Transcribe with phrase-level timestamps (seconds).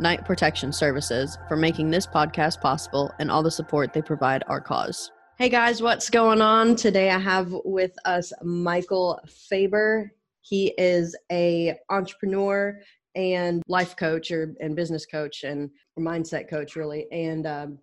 [0.00, 4.60] Knight Protection Services, for making this podcast possible and all the support they provide our
[4.60, 5.10] cause.
[5.38, 6.76] Hey guys, what's going on?
[6.76, 10.12] Today I have with us Michael Faber.
[10.42, 12.78] He is a entrepreneur
[13.14, 17.06] and life coach or and business coach and mindset coach really.
[17.10, 17.78] And um,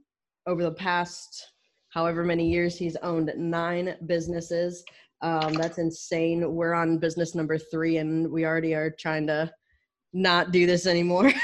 [0.47, 1.52] over the past
[1.89, 4.83] however many years, he's owned nine businesses.
[5.21, 6.55] Um, that's insane.
[6.55, 9.52] We're on business number three, and we already are trying to
[10.13, 11.31] not do this anymore.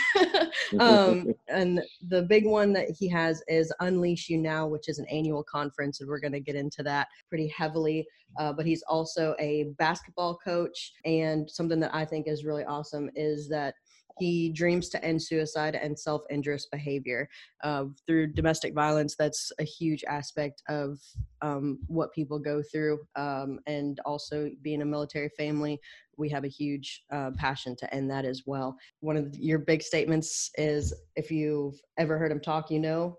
[0.80, 5.05] um, and the big one that he has is Unleash You Now, which is an
[5.05, 8.05] annual conference, and we're going to get into that pretty heavily.
[8.38, 13.09] Uh, but he's also a basketball coach, and something that I think is really awesome
[13.16, 13.75] is that
[14.20, 17.30] he dreams to end suicide and self injurious behavior.
[17.64, 21.00] Uh, through domestic violence, that's a huge aspect of
[21.42, 23.00] um, what people go through.
[23.16, 25.80] Um, and also being a military family,
[26.18, 28.78] we have a huge uh, passion to end that as well.
[29.02, 33.18] One of your big statements is if you've ever heard him talk, you know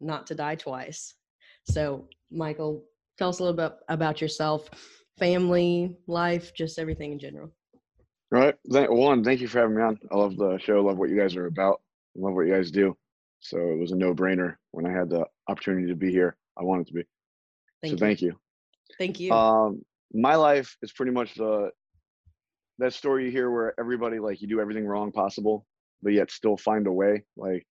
[0.00, 1.14] not to die twice.
[1.64, 2.84] So, Michael,
[3.18, 4.68] tell us a little bit about yourself,
[5.18, 7.50] family, life, just everything in general.
[8.32, 8.54] All right.
[8.90, 9.98] One, thank you for having me on.
[10.10, 10.80] I love the show.
[10.80, 11.80] Love what you guys are about.
[12.16, 12.96] Love what you guys do.
[13.40, 16.36] So it was a no-brainer when I had the opportunity to be here.
[16.58, 17.04] I wanted to be.
[17.82, 17.98] Thank so you.
[17.98, 18.36] thank you.
[18.98, 19.32] Thank you.
[19.32, 21.70] Um, my life is pretty much the
[22.78, 25.66] that story you hear where everybody like you do everything wrong possible,
[26.02, 27.66] but yet still find a way, like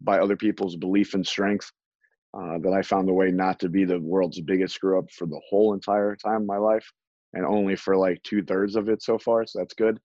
[0.00, 1.70] by other people's belief and strength.
[2.34, 5.26] Uh, that I found a way not to be the world's biggest screw up for
[5.26, 6.86] the whole entire time of my life,
[7.32, 9.46] and only for like two thirds of it so far.
[9.46, 9.98] So that's good.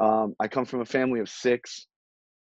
[0.00, 1.86] Um, I come from a family of six.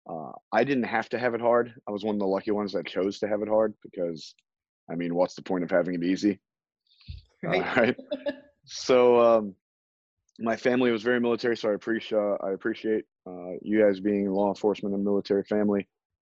[0.09, 1.73] Uh, I didn't have to have it hard.
[1.87, 4.33] I was one of the lucky ones that chose to have it hard because,
[4.89, 6.39] I mean, what's the point of having it easy?
[7.43, 7.63] Right.
[7.63, 7.97] Uh, right?
[8.65, 9.55] so, um,
[10.39, 14.49] my family was very military, so I appreciate I appreciate uh, you guys being law
[14.49, 15.87] enforcement and military family.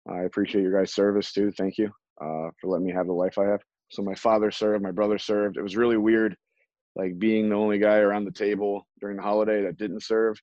[0.08, 1.50] I appreciate your guys' service too.
[1.50, 1.86] Thank you
[2.20, 3.60] uh, for letting me have the life I have.
[3.90, 5.56] So my father served, my brother served.
[5.56, 6.36] It was really weird,
[6.94, 10.40] like being the only guy around the table during the holiday that didn't serve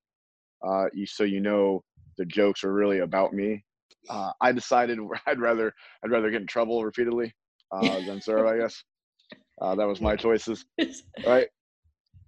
[0.65, 1.83] uh, you, so you know
[2.17, 3.63] the jokes are really about me.
[4.09, 5.73] Uh, I decided I'd rather
[6.03, 7.33] I'd rather get in trouble repeatedly
[7.71, 8.47] uh, than serve.
[8.47, 8.83] I guess
[9.61, 10.65] uh, that was my choices,
[11.25, 11.47] right?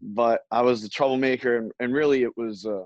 [0.01, 2.85] But I was the troublemaker, and, and really it was uh,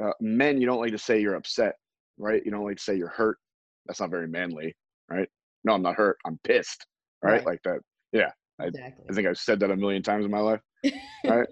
[0.00, 0.60] uh, men.
[0.60, 1.76] You don't like to say you're upset,
[2.18, 2.42] right?
[2.44, 3.38] You don't like to say you're hurt.
[3.86, 4.74] That's not very manly,
[5.10, 5.28] right?
[5.64, 6.18] No, I'm not hurt.
[6.26, 6.86] I'm pissed,
[7.22, 7.32] right?
[7.32, 7.46] right.
[7.46, 7.80] Like that.
[8.12, 9.04] Yeah, exactly.
[9.08, 10.60] I, I think I've said that a million times in my life
[11.26, 11.46] right?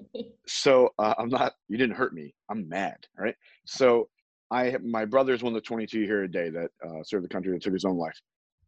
[0.47, 2.35] So uh, i'm not you didn't hurt me.
[2.51, 3.35] I'm mad right?
[3.67, 4.09] So
[4.51, 7.53] i my brother's one of the 22 here a day that uh, served the country
[7.53, 8.19] that took his own life.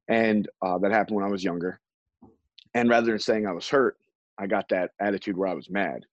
[0.09, 1.81] And uh, that happened when i was younger.
[2.75, 3.97] And rather than saying i was hurt
[4.39, 6.05] i got that attitude where i was mad.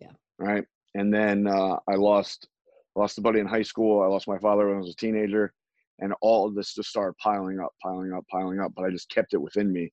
[0.00, 0.12] Yeah.
[0.38, 0.64] Right?
[0.94, 2.48] And then uh, i lost
[2.96, 4.02] lost a buddy in high school.
[4.02, 5.52] I lost my father when i was a teenager.
[6.00, 9.08] And all of this just started piling up piling up piling up but i just
[9.10, 9.92] kept it within me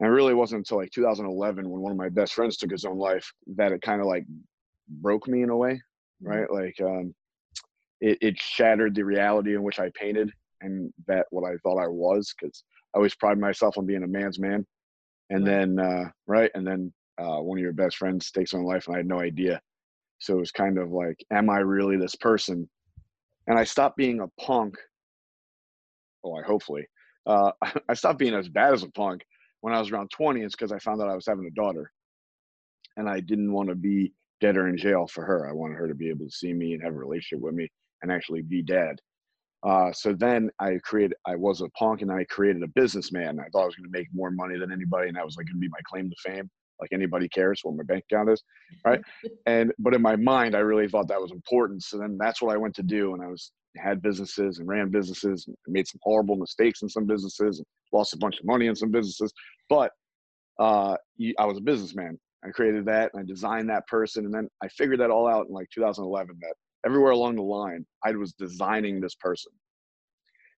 [0.00, 2.84] and it really wasn't until like 2011 when one of my best friends took his
[2.84, 4.24] own life that it kind of like
[4.88, 5.72] broke me in a way,
[6.22, 6.28] mm-hmm.
[6.28, 6.50] right?
[6.50, 7.14] Like um,
[8.00, 11.88] it, it shattered the reality in which I painted and that what I thought I
[11.88, 12.64] was, because
[12.94, 14.64] I always pride myself on being a man's man.
[15.30, 18.86] And then, uh, right, and then uh, one of your best friends takes on life,
[18.86, 19.60] and I had no idea.
[20.20, 22.68] So it was kind of like, am I really this person?
[23.46, 24.76] And I stopped being a punk.
[26.24, 26.86] Oh, I hopefully.
[27.26, 27.52] Uh,
[27.88, 29.22] I stopped being as bad as a punk
[29.60, 31.90] when I was around 20, it's because I found out I was having a daughter.
[32.96, 35.48] And I didn't want to be dead or in jail for her.
[35.48, 37.68] I wanted her to be able to see me and have a relationship with me
[38.02, 39.00] and actually be dad.
[39.64, 43.40] Uh, so then I created, I was a punk and I created a businessman.
[43.40, 45.08] I thought I was going to make more money than anybody.
[45.08, 46.48] And that was like going to be my claim to fame.
[46.80, 48.42] Like anybody cares what my bank account is.
[48.84, 49.00] Right.
[49.46, 51.82] and, but in my mind, I really thought that was important.
[51.82, 53.14] So then that's what I went to do.
[53.14, 57.06] And I was had businesses and ran businesses and made some horrible mistakes in some
[57.06, 59.32] businesses and lost a bunch of money in some businesses.
[59.68, 59.92] But
[60.58, 60.96] uh,
[61.38, 62.18] I was a businessman.
[62.44, 64.24] I created that and I designed that person.
[64.24, 66.54] And then I figured that all out in like 2011 that
[66.86, 69.52] everywhere along the line, I was designing this person.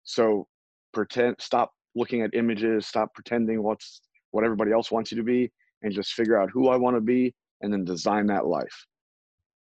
[0.04, 0.46] So
[0.92, 4.00] pretend, stop looking at images, stop pretending what's
[4.32, 5.50] what everybody else wants you to be,
[5.82, 8.86] and just figure out who I want to be and then design that life.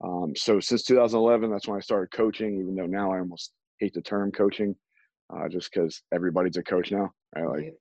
[0.03, 3.93] Um, so since 2011, that's when I started coaching, even though now I almost hate
[3.93, 4.75] the term coaching.
[5.33, 7.11] uh, just because everybody's a coach now.
[7.35, 7.47] Right?
[7.47, 7.73] Like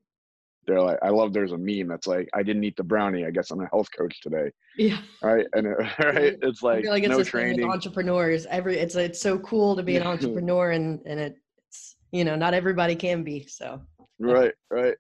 [0.67, 1.33] they're like, I love.
[1.33, 3.25] There's a meme that's like, I didn't eat the brownie.
[3.25, 4.51] I guess I'm a health coach today.
[4.77, 4.99] Yeah.
[5.23, 5.47] Right.
[5.55, 7.69] And it, right, it's like, like it's no training.
[7.69, 8.47] entrepreneurs.
[8.47, 12.55] Every it's it's so cool to be an entrepreneur, and and it's you know not
[12.55, 13.47] everybody can be.
[13.49, 13.81] So.
[14.19, 14.53] Right.
[14.71, 14.95] Right.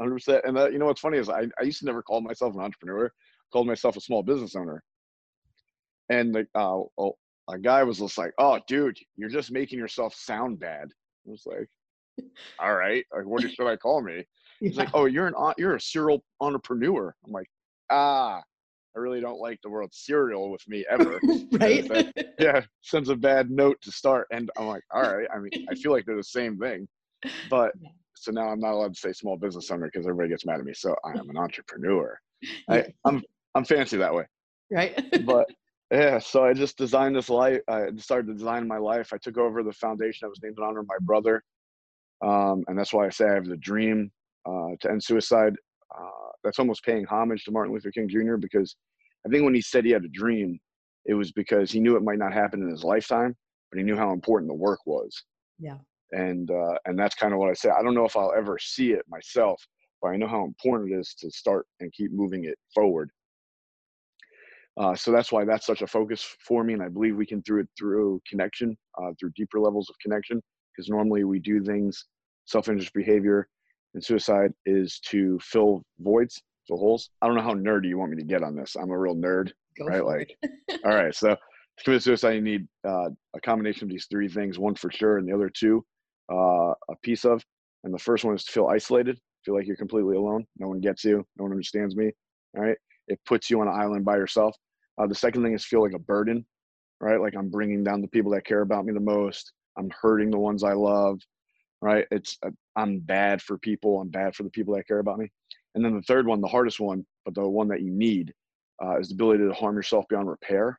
[0.00, 0.42] Hundred percent.
[0.44, 2.60] And that, you know what's funny is I I used to never call myself an
[2.60, 3.06] entrepreneur.
[3.06, 4.82] I called myself a small business owner.
[6.08, 7.16] And the uh, oh,
[7.48, 10.88] a guy was just like, "Oh, dude, you're just making yourself sound bad."
[11.26, 11.68] I was like,
[12.58, 14.24] "All right, like, what should I call me?"
[14.60, 14.84] He's yeah.
[14.84, 17.48] like, "Oh, you're an you're a serial entrepreneur." I'm like,
[17.90, 18.42] "Ah,
[18.96, 21.20] I really don't like the word serial with me ever."
[21.52, 21.88] right?
[21.88, 25.66] That, yeah, sends a bad note to start, and I'm like, "All right." I mean,
[25.70, 26.88] I feel like they're the same thing,
[27.50, 27.72] but
[28.16, 30.64] so now I'm not allowed to say small business owner because everybody gets mad at
[30.64, 30.72] me.
[30.74, 32.18] So I am an entrepreneur.
[32.68, 33.22] I, I'm
[33.54, 34.24] I'm fancy that way.
[34.70, 35.00] Right.
[35.24, 35.46] but
[35.90, 37.60] yeah, so I just designed this life.
[37.68, 39.12] I started to design my life.
[39.12, 41.42] I took over the foundation that was named in honor of my brother,
[42.24, 44.10] um, and that's why I say I have the dream
[44.46, 45.54] uh, to end suicide.
[45.96, 48.36] Uh, that's almost paying homage to Martin Luther King Jr.
[48.36, 48.76] because
[49.24, 50.58] I think when he said he had a dream,
[51.04, 53.34] it was because he knew it might not happen in his lifetime,
[53.70, 55.22] but he knew how important the work was.
[55.58, 55.78] Yeah.
[56.12, 57.70] And uh, and that's kind of what I say.
[57.70, 59.64] I don't know if I'll ever see it myself,
[60.00, 63.10] but I know how important it is to start and keep moving it forward.
[64.78, 67.42] Uh, so that's why that's such a focus for me, and I believe we can
[67.42, 70.42] through it through connection, uh, through deeper levels of connection.
[70.74, 72.04] Because normally we do things,
[72.44, 73.48] self-injurious behavior,
[73.94, 77.08] and suicide is to fill voids, fill holes.
[77.22, 78.76] I don't know how nerdy you want me to get on this.
[78.76, 80.04] I'm a real nerd, Go right?
[80.04, 80.36] Like,
[80.84, 81.14] all right.
[81.14, 84.90] So to commit suicide, you need uh, a combination of these three things: one for
[84.90, 85.84] sure, and the other two,
[86.30, 87.42] uh, a piece of.
[87.84, 90.44] And the first one is to feel isolated, feel like you're completely alone.
[90.58, 91.24] No one gets you.
[91.38, 92.10] No one understands me.
[92.56, 92.76] All right.
[93.08, 94.56] It puts you on an island by yourself.
[94.98, 96.44] Uh, the second thing is feel like a burden,
[97.00, 97.20] right?
[97.20, 99.52] Like I'm bringing down the people that care about me the most.
[99.78, 101.20] I'm hurting the ones I love,
[101.82, 102.06] right?
[102.10, 104.00] It's uh, I'm bad for people.
[104.00, 105.30] I'm bad for the people that care about me.
[105.74, 108.32] And then the third one, the hardest one, but the one that you need,
[108.82, 110.78] uh, is the ability to harm yourself beyond repair.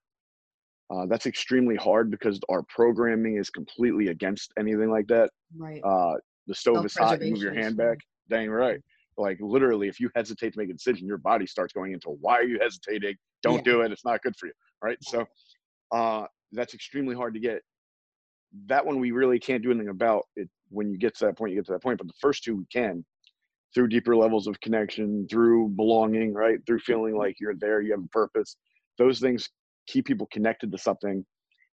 [0.89, 5.29] Uh, that's extremely hard because our programming is completely against anything like that.
[5.55, 5.81] Right.
[5.83, 6.13] Uh,
[6.47, 7.21] the stove is hot.
[7.21, 7.97] You move your hand back.
[8.29, 8.79] Dang right.
[9.17, 12.35] Like literally, if you hesitate to make a decision, your body starts going into why
[12.35, 13.15] are you hesitating?
[13.47, 13.73] Don't yeah.
[13.73, 13.91] do it.
[13.91, 14.53] It's not good for you.
[14.83, 14.97] Right.
[15.01, 15.25] So
[15.91, 17.61] uh, that's extremely hard to get.
[18.67, 20.23] That one we really can't do anything about.
[20.35, 21.97] It when you get to that point, you get to that point.
[21.97, 23.05] But the first two we can
[23.73, 26.59] through deeper levels of connection, through belonging, right?
[26.65, 27.19] Through feeling mm-hmm.
[27.19, 28.57] like you're there, you have a purpose.
[28.97, 29.49] Those things
[29.87, 31.25] keep people connected to something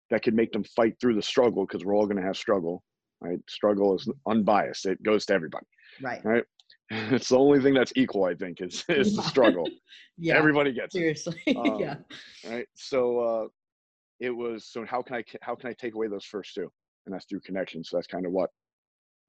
[0.10, 2.84] that could make them fight through the struggle because we're all going to have struggle,
[3.22, 3.40] right?
[3.50, 4.86] Struggle is unbiased.
[4.86, 5.66] It goes to everybody.
[6.02, 6.24] Right.
[6.24, 6.44] Right.
[7.12, 9.68] It's the only thing that's equal, I think, is is the struggle.
[10.18, 10.36] yeah.
[10.38, 11.42] Everybody gets seriously.
[11.46, 11.58] it.
[11.58, 11.96] Um, yeah.
[12.48, 12.68] Right.
[12.76, 13.48] So uh,
[14.20, 14.66] it was.
[14.66, 16.72] So how can I how can I take away those first two?
[17.06, 17.84] And that's through connection.
[17.84, 18.50] So that's kind of what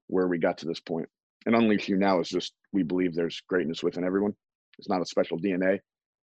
[0.09, 1.09] where we got to this point.
[1.47, 4.35] And unleash you now is just we believe there's greatness within everyone.
[4.79, 5.79] It's not a special DNA,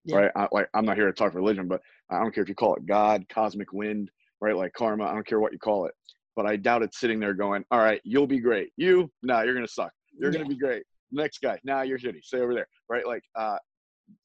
[0.05, 0.17] yeah.
[0.17, 0.31] right?
[0.37, 1.81] I, like I'm not here to talk religion, but
[2.11, 4.11] I don't care if you call it God, cosmic wind,
[4.41, 4.56] right?
[4.56, 5.05] Like karma.
[5.05, 5.94] I don't care what you call it.
[6.37, 8.71] But I doubt it's sitting there going, "All right, you'll be great.
[8.76, 9.93] You, no, nah, you're gonna suck.
[10.12, 10.38] You're yeah.
[10.38, 13.07] gonna be great next guy now nah, you're shitty stay over there right?
[13.07, 13.59] Like uh,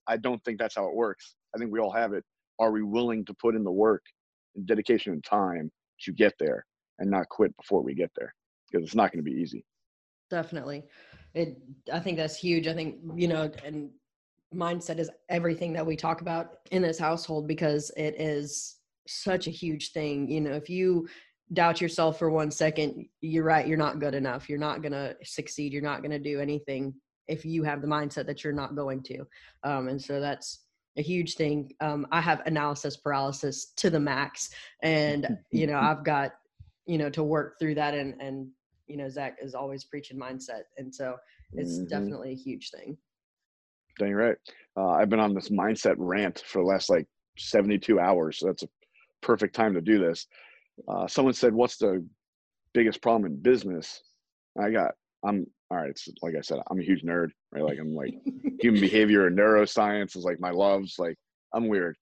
[0.07, 1.35] i don't think that's how it works.
[1.55, 2.23] I think we all have it.
[2.59, 4.03] Are we willing to put in the work
[4.55, 5.71] and dedication and time
[6.01, 6.65] to get there
[6.99, 8.33] and not quit before we get there?
[8.69, 9.65] Because it's not going to be easy.
[10.29, 10.83] Definitely.
[11.33, 11.57] It
[11.93, 12.67] i think that's huge.
[12.67, 13.89] I think you know and
[14.53, 18.77] mindset is everything that we talk about in this household because it is
[19.07, 20.29] such a huge thing.
[20.29, 21.07] You know if you
[21.53, 24.49] doubt yourself for one second, you're right, you're not good enough.
[24.49, 25.73] You're not going to succeed.
[25.73, 26.93] You're not going to do anything
[27.27, 29.25] if you have the mindset that you're not going to.
[29.63, 30.63] Um, and so that's
[30.97, 31.71] a huge thing.
[31.81, 34.49] Um, I have analysis paralysis to the max,
[34.81, 36.33] and you know I've got
[36.85, 37.93] you know to work through that.
[37.93, 38.47] And and
[38.87, 41.15] you know Zach is always preaching mindset, and so
[41.53, 41.87] it's mm-hmm.
[41.87, 42.97] definitely a huge thing.
[43.99, 44.37] Dang right.
[44.77, 48.39] Uh, I've been on this mindset rant for the last like 72 hours.
[48.39, 48.69] So that's a
[49.21, 50.27] perfect time to do this
[50.87, 52.05] uh, someone said, "What's the
[52.73, 54.01] biggest problem in business?"
[54.59, 55.89] I got, I'm all right.
[55.89, 57.63] It's like I said, I'm a huge nerd, right?
[57.63, 58.13] Like I'm like
[58.59, 60.95] human behavior and neuroscience is like my loves.
[60.99, 61.17] Like
[61.53, 61.97] I'm weird,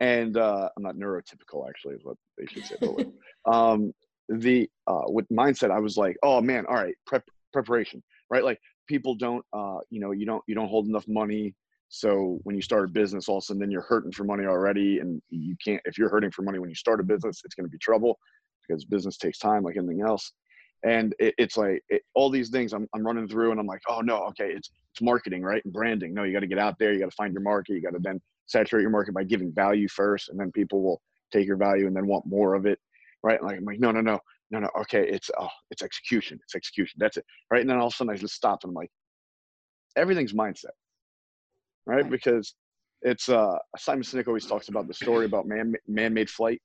[0.00, 1.68] and uh, I'm not neurotypical.
[1.68, 2.76] Actually, is what they should say.
[3.46, 3.92] um,
[4.28, 8.44] the uh, with mindset, I was like, oh man, all right, prep preparation, right?
[8.44, 11.54] Like people don't, uh, you know, you don't you don't hold enough money
[11.94, 14.46] so when you start a business, all of a sudden then you're hurting for money
[14.46, 15.80] already, and you can't.
[15.84, 18.18] If you're hurting for money when you start a business, it's going to be trouble
[18.66, 20.32] because business takes time, like anything else.
[20.84, 23.82] And it, it's like it, all these things I'm, I'm running through, and I'm like,
[23.88, 26.14] oh no, okay, it's it's marketing, right, and branding.
[26.14, 26.92] No, you got to get out there.
[26.92, 27.74] You got to find your market.
[27.74, 31.00] You got to then saturate your market by giving value first, and then people will
[31.32, 32.80] take your value and then want more of it,
[33.22, 33.40] right?
[33.40, 34.18] Like I'm like, no, no, no,
[34.50, 36.96] no, no, okay, it's oh, it's execution, it's execution.
[36.98, 37.60] That's it, right?
[37.60, 38.90] And then all of a sudden I just stop, and I'm like,
[39.94, 40.74] everything's mindset,
[41.86, 42.02] right?
[42.02, 42.10] right.
[42.10, 42.54] Because
[43.02, 46.60] it's uh Simon Sinek always talks about the story about man man-made flight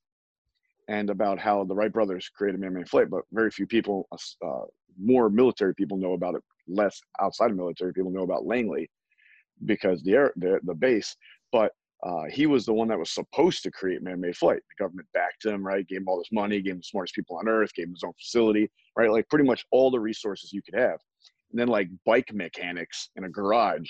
[0.87, 4.65] and about how the Wright brothers created man-made flight, but very few people, uh,
[4.99, 6.41] more military people know about it.
[6.67, 8.89] Less outside of military people know about Langley
[9.65, 11.15] because the air, the, the base.
[11.51, 14.61] But uh, he was the one that was supposed to create man-made flight.
[14.69, 15.87] The government backed him, right?
[15.87, 18.03] Gave him all this money, gave him the smartest people on earth, gave him his
[18.03, 19.11] own facility, right?
[19.11, 20.99] Like pretty much all the resources you could have.
[21.51, 23.89] And then like bike mechanics in a garage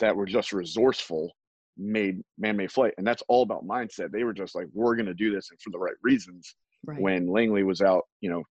[0.00, 1.32] that were just resourceful
[1.78, 4.10] made man-made flight and that's all about mindset.
[4.10, 7.00] They were just like we're going to do this and for the right reasons right.
[7.00, 8.42] when langley was out you know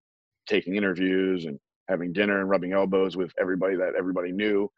[0.48, 4.70] taking interviews and having dinner and rubbing elbows with everybody that everybody knew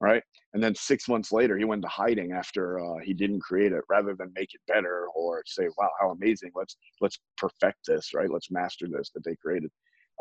[0.00, 0.22] right?
[0.54, 3.82] And then six months later he went to hiding after uh, he didn't create it
[3.88, 6.50] rather than make it better or say wow how amazing.
[6.54, 8.30] Let's let's perfect this right?
[8.30, 9.70] Let's master this that they created.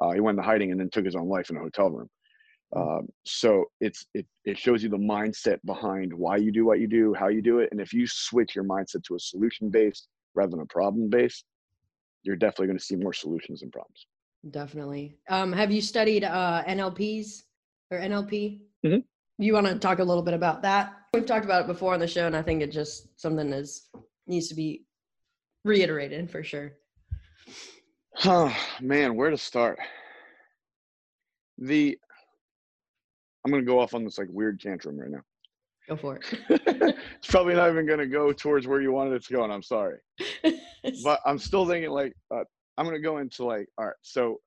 [0.01, 2.09] Uh, he went to hiding and then took his own life in a hotel room
[2.75, 6.87] um, so it's it it shows you the mindset behind why you do what you
[6.87, 10.09] do, how you do it, and if you switch your mindset to a solution based
[10.35, 11.45] rather than a problem based,
[12.23, 14.07] you're definitely going to see more solutions than problems.
[14.51, 15.17] Definitely.
[15.29, 17.43] Um, have you studied uh, NLPs
[17.89, 18.61] or NLP?
[18.85, 18.99] Mm-hmm.
[19.39, 20.93] You want to talk a little bit about that?
[21.13, 23.87] We've talked about it before on the show, and I think it just something is
[24.27, 24.85] needs to be
[25.63, 26.73] reiterated for sure.
[28.25, 29.79] Oh man, where to start?
[31.57, 31.97] The
[33.47, 35.21] I'm gonna go off on this like weird tantrum right now.
[35.87, 36.25] Go for it.
[37.15, 39.63] it's probably not even gonna go towards where you wanted it to go, and I'm
[39.63, 39.99] sorry.
[41.01, 42.43] but I'm still thinking like uh,
[42.77, 43.95] I'm gonna go into like all right.
[44.01, 44.41] So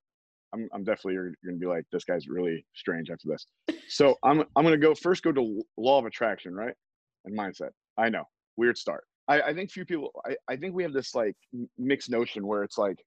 [0.53, 3.47] I'm I'm definitely you're, you're gonna be like this guy's really strange after this.
[3.89, 6.75] So I'm I'm gonna go first go to law of attraction, right?
[7.25, 7.71] And mindset.
[7.97, 8.25] I know
[8.59, 9.05] weird start.
[9.29, 10.11] I, I think few people.
[10.27, 11.37] I, I think we have this like
[11.79, 12.99] mixed notion where it's like,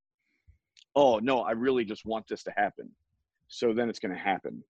[0.95, 2.89] oh no, I really just want this to happen.
[3.47, 4.63] So then it's gonna happen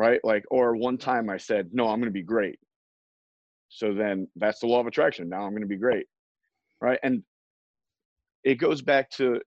[0.00, 0.18] right?
[0.24, 2.58] Like, or one time I said, no, I'm going to be great.
[3.68, 5.28] So then that's the law of attraction.
[5.28, 6.06] Now I'm going to be great,
[6.80, 6.98] right?
[7.02, 7.22] And
[8.42, 9.38] it goes back to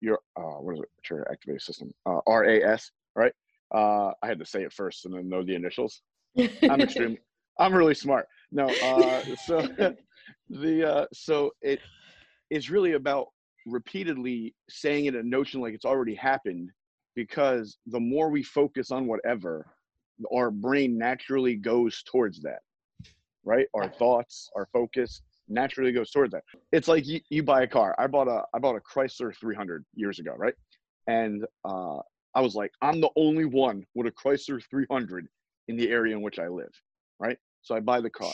[0.00, 0.88] your uh, what is it?
[1.08, 3.32] Your activated system, uh, RAS, right?
[3.72, 6.02] Uh, I had to say it first and then know the initials.
[6.36, 7.20] I'm extremely,
[7.60, 8.26] I'm really smart.
[8.50, 9.68] No, uh, so
[10.50, 11.78] the uh, so it
[12.50, 13.28] is really about
[13.66, 16.70] repeatedly saying it a notion like it's already happened
[17.14, 19.66] because the more we focus on whatever,
[20.34, 22.60] our brain naturally goes towards that,
[23.44, 23.66] right?
[23.74, 26.42] Our thoughts, our focus naturally goes towards that.
[26.72, 27.94] It's like you, you buy a car.
[27.98, 30.54] I bought a I bought a Chrysler 300 years ago, right?
[31.06, 31.98] And uh,
[32.34, 35.26] I was like, I'm the only one with a Chrysler 300
[35.68, 36.72] in the area in which I live,
[37.18, 37.38] right?
[37.62, 38.32] So I buy the car.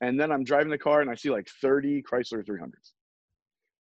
[0.00, 2.92] And then I'm driving the car and I see like 30 Chrysler 300s.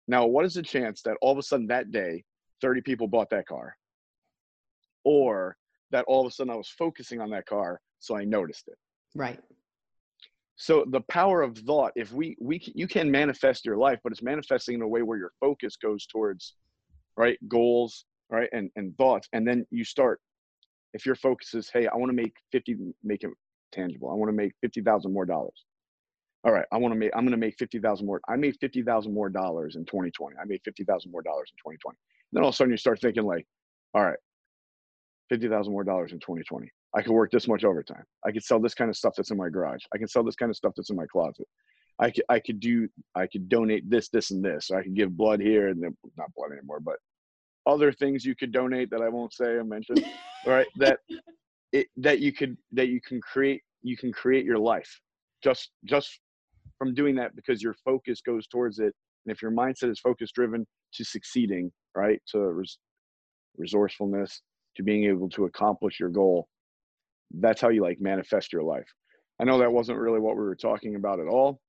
[0.08, 2.24] Now, what is the chance that all of a sudden that day,
[2.62, 3.76] 30 people bought that car?
[5.04, 5.58] Or
[5.92, 8.76] that all of a sudden I was focusing on that car, so I noticed it.
[9.16, 9.40] Right.
[10.58, 14.24] So the power of thought, if we we you can manifest your life, but it's
[14.24, 16.56] manifesting in a way where your focus goes towards
[17.16, 20.20] right goals, right, and and thoughts, and then you start.
[20.94, 23.30] If your focus is, hey, I want to make fifty, make it
[23.72, 24.10] tangible.
[24.10, 25.66] I want to make fifty thousand more dollars.
[26.44, 27.12] All right, I want to make.
[27.16, 28.20] I'm going to make fifty thousand more.
[28.28, 30.38] I made fifty thousand more dollars in 2020.
[30.42, 31.96] I made fifty thousand more dollars in 2020.
[31.96, 31.98] And
[32.34, 33.46] Then all of a sudden you start thinking like,
[33.94, 34.18] all right,
[35.30, 36.70] fifty thousand more dollars in 2020.
[36.96, 38.04] I could work this much overtime.
[38.26, 39.84] I could sell this kind of stuff that's in my garage.
[39.94, 41.48] I can sell this kind of stuff that's in my closet.
[42.00, 44.72] I could I could do I could donate this this and this.
[44.72, 46.96] I could give blood here and then not blood anymore, but
[47.66, 49.98] other things you could donate that I won't say or mention.
[50.46, 50.68] right?
[50.78, 51.00] That
[51.74, 55.00] it that you could that you can create you can create your life
[55.44, 56.20] just just
[56.78, 58.94] from doing that because your focus goes towards it
[59.26, 62.78] and if your mindset is focus driven to succeeding right to res-
[63.58, 64.42] resourcefulness
[64.78, 66.48] to being able to accomplish your goal
[67.40, 68.88] that's how you like manifest your life
[69.42, 71.60] i know that wasn't really what we were talking about at all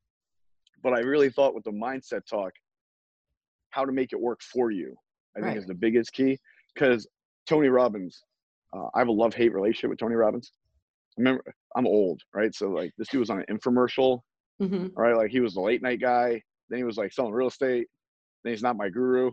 [0.83, 2.53] but i really thought with the mindset talk
[3.71, 4.95] how to make it work for you
[5.37, 5.49] i right.
[5.49, 6.39] think is the biggest key
[6.75, 7.09] because
[7.49, 8.23] tony robbins
[8.77, 10.53] uh, i have a love-hate relationship with tony robbins
[11.17, 11.43] I remember
[11.77, 14.21] i'm old right so like this dude was on an infomercial
[14.63, 14.89] mm-hmm.
[14.95, 17.89] right like he was the late night guy then he was like selling real estate
[18.45, 19.33] then he's not my guru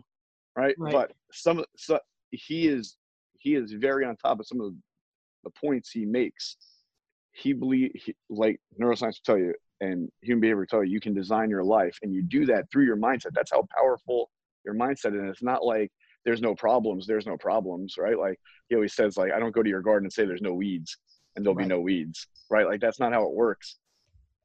[0.56, 0.92] right, right.
[0.92, 2.96] but some so he is
[3.46, 4.72] he is very on top of some of
[5.44, 6.56] the points he makes.
[7.30, 10.98] He believe he, like neuroscience will tell you, and human behavior will tell you, you
[10.98, 13.34] can design your life, and you do that through your mindset.
[13.34, 14.30] That's how powerful
[14.64, 15.20] your mindset is.
[15.20, 15.92] And it's not like
[16.24, 17.06] there's no problems.
[17.06, 18.18] There's no problems, right?
[18.18, 20.54] Like he always says, like I don't go to your garden and say there's no
[20.54, 20.98] weeds,
[21.36, 21.68] and there'll right.
[21.68, 22.66] be no weeds, right?
[22.66, 23.76] Like that's not how it works.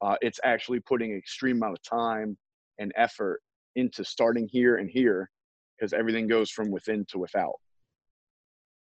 [0.00, 2.38] Uh, it's actually putting extreme amount of time
[2.78, 3.40] and effort
[3.74, 5.28] into starting here and here
[5.76, 7.56] because everything goes from within to without.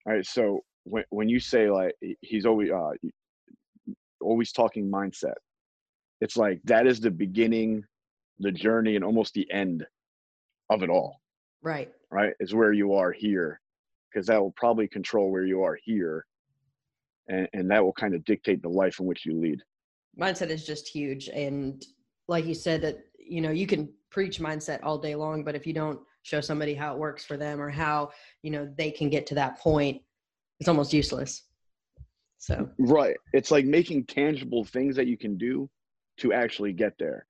[0.06, 0.26] All right.
[0.26, 2.92] So when when you say like he's always uh
[4.22, 5.36] always talking mindset,
[6.22, 7.84] it's like that is the beginning,
[8.40, 9.86] the journey, and almost the end
[10.70, 11.22] of it all.
[11.62, 11.92] Right.
[12.12, 12.34] Right.
[12.40, 13.60] Is where you are here.
[14.12, 16.26] Because that will probably control where you are here.
[17.28, 19.62] And and that will kind of dictate the life in which you lead.
[20.20, 21.28] Mindset is just huge.
[21.30, 21.84] And
[22.28, 25.66] like you said, that you know, you can preach mindset all day long, but if
[25.66, 28.10] you don't show somebody how it works for them or how,
[28.42, 30.02] you know, they can get to that point,
[30.60, 31.44] it's almost useless.
[32.40, 33.16] So right.
[33.32, 35.70] It's like making tangible things that you can do
[36.18, 37.28] to actually get there.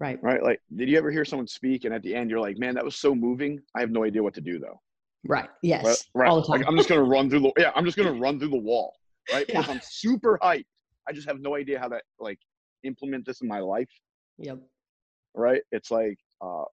[0.00, 0.18] Right.
[0.22, 0.42] Right.
[0.42, 2.84] Like, did you ever hear someone speak and at the end you're like, man, that
[2.84, 3.60] was so moving.
[3.76, 4.80] I have no idea what to do though.
[5.28, 5.50] Right.
[5.62, 5.84] Yes.
[5.84, 5.96] Right.
[6.14, 6.30] right.
[6.30, 6.60] All the time.
[6.60, 8.94] Like, I'm just gonna run through the yeah, I'm just gonna run through the wall.
[9.30, 9.44] Right.
[9.46, 9.60] Yeah.
[9.60, 10.64] Because I'm super hyped.
[11.06, 12.38] I just have no idea how to like
[12.82, 13.90] implement this in my life.
[14.38, 14.58] Yep.
[15.34, 15.62] Right.
[15.70, 16.64] It's like, uh,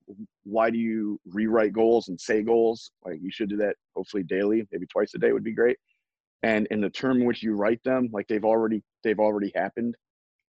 [0.43, 2.91] why do you rewrite goals and say goals?
[3.05, 5.77] Like you should do that hopefully daily, maybe twice a day would be great.
[6.41, 9.95] And in the term in which you write them, like they've already they've already happened.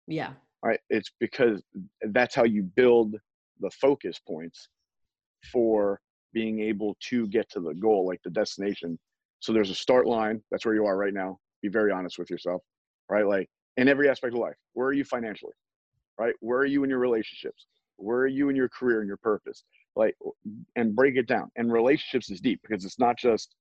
[0.07, 0.33] Yeah.
[0.63, 1.61] right it's because
[2.09, 3.15] that's how you build
[3.59, 4.67] the focus points
[5.51, 6.01] for
[6.33, 8.97] being able to get to the goal like the destination
[9.39, 12.29] so there's a start line that's where you are right now be very honest with
[12.29, 12.61] yourself
[13.09, 15.53] right like in every aspect of life where are you financially
[16.19, 17.67] right where are you in your relationships
[18.01, 19.63] where are you in your career and your purpose
[19.95, 20.15] like
[20.75, 23.55] and break it down and relationships is deep because it's not just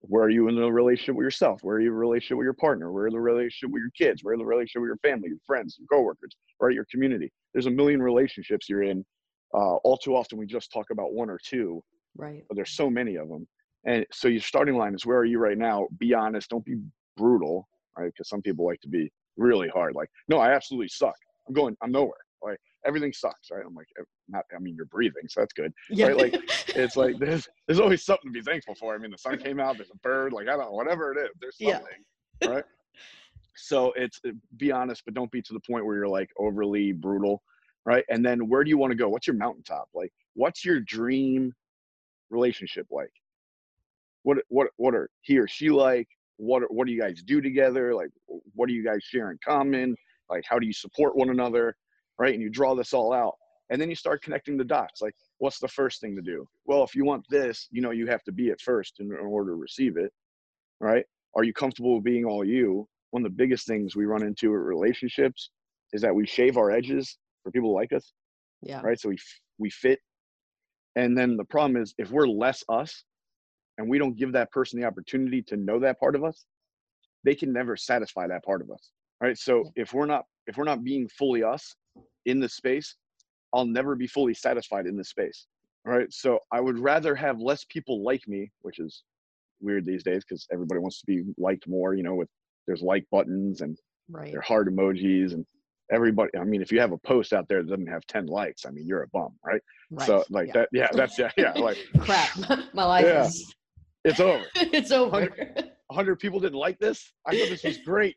[0.00, 1.60] where are you in the relationship with yourself?
[1.62, 2.92] Where are you in the relationship with your partner?
[2.92, 4.22] Where are the relationship with your kids?
[4.22, 6.72] Where are the relationship with your family, your friends, your coworkers, right?
[6.72, 7.32] Your community.
[7.52, 9.04] There's a million relationships you're in.
[9.52, 11.82] Uh, all too often we just talk about one or two,
[12.16, 12.44] Right.
[12.48, 13.48] but there's so many of them.
[13.86, 15.88] And so your starting line is where are you right now?
[15.98, 16.50] Be honest.
[16.50, 16.76] Don't be
[17.16, 18.06] brutal, right?
[18.12, 19.94] Because some people like to be really hard.
[19.96, 21.16] Like, no, I absolutely suck.
[21.48, 21.76] I'm going.
[21.82, 22.20] I'm nowhere.
[22.42, 23.64] Like everything sucks, right?
[23.66, 23.88] I'm like,
[24.28, 24.44] not.
[24.54, 25.72] I mean, you're breathing, so that's good.
[25.90, 26.08] Yeah.
[26.08, 26.40] Right, like,
[26.76, 28.94] It's like there's there's always something to be thankful for.
[28.94, 29.76] I mean, the sun came out.
[29.78, 30.32] There's a bird.
[30.32, 31.30] Like I don't know, whatever it is.
[31.40, 31.78] There's Yeah.
[31.78, 32.04] something,
[32.54, 32.64] right?
[33.60, 34.20] So it's
[34.56, 37.42] be honest, but don't be to the point where you're like overly brutal,
[37.84, 38.04] right?
[38.08, 39.08] And then where do you want to go?
[39.08, 39.88] What's your mountaintop?
[39.94, 41.52] Like, what's your dream
[42.30, 43.10] relationship like?
[44.22, 46.06] What what what are he or she like?
[46.36, 47.94] What are, what do you guys do together?
[47.96, 48.10] Like,
[48.54, 49.96] what do you guys share in common?
[50.30, 51.76] Like, how do you support one another?
[52.18, 52.34] Right?
[52.34, 53.34] And you draw this all out,
[53.70, 55.00] and then you start connecting the dots.
[55.00, 56.46] Like, what's the first thing to do?
[56.66, 59.52] Well, if you want this, you know, you have to be it first in, order
[59.52, 60.12] to receive it,
[60.80, 61.04] right?
[61.36, 62.88] Are you comfortable with being all you?
[63.10, 65.50] One of the biggest things we run into in relationships
[65.92, 68.12] is that we shave our edges for people like us,
[68.62, 68.80] Yeah.
[68.82, 68.98] right?
[68.98, 69.18] So we
[69.58, 70.00] we fit,
[70.96, 73.04] and then the problem is if we're less us,
[73.78, 76.44] and we don't give that person the opportunity to know that part of us,
[77.24, 79.38] they can never satisfy that part of us, right?
[79.38, 79.82] So Yeah.
[79.82, 81.74] if we're not if we're not being fully us
[82.28, 82.94] in the space,
[83.54, 85.46] I'll never be fully satisfied in this space.
[85.84, 86.12] Right.
[86.12, 89.04] So I would rather have less people like me, which is
[89.60, 92.28] weird these days because everybody wants to be liked more, you know, with
[92.66, 93.76] there's like buttons and
[94.10, 94.34] Right.
[94.34, 95.44] are heart emojis and
[95.92, 98.64] everybody I mean, if you have a post out there that doesn't have 10 likes,
[98.66, 99.60] I mean you're a bum, right?
[99.90, 100.06] Right.
[100.06, 100.52] So like yeah.
[100.54, 102.30] that, yeah, that's yeah, yeah, like Crap.
[102.74, 103.24] My life Yeah.
[103.24, 103.54] is
[104.04, 104.44] it's over.
[104.56, 105.28] it's over.
[105.88, 107.12] 100 people didn't like this.
[107.26, 108.16] I thought this was great.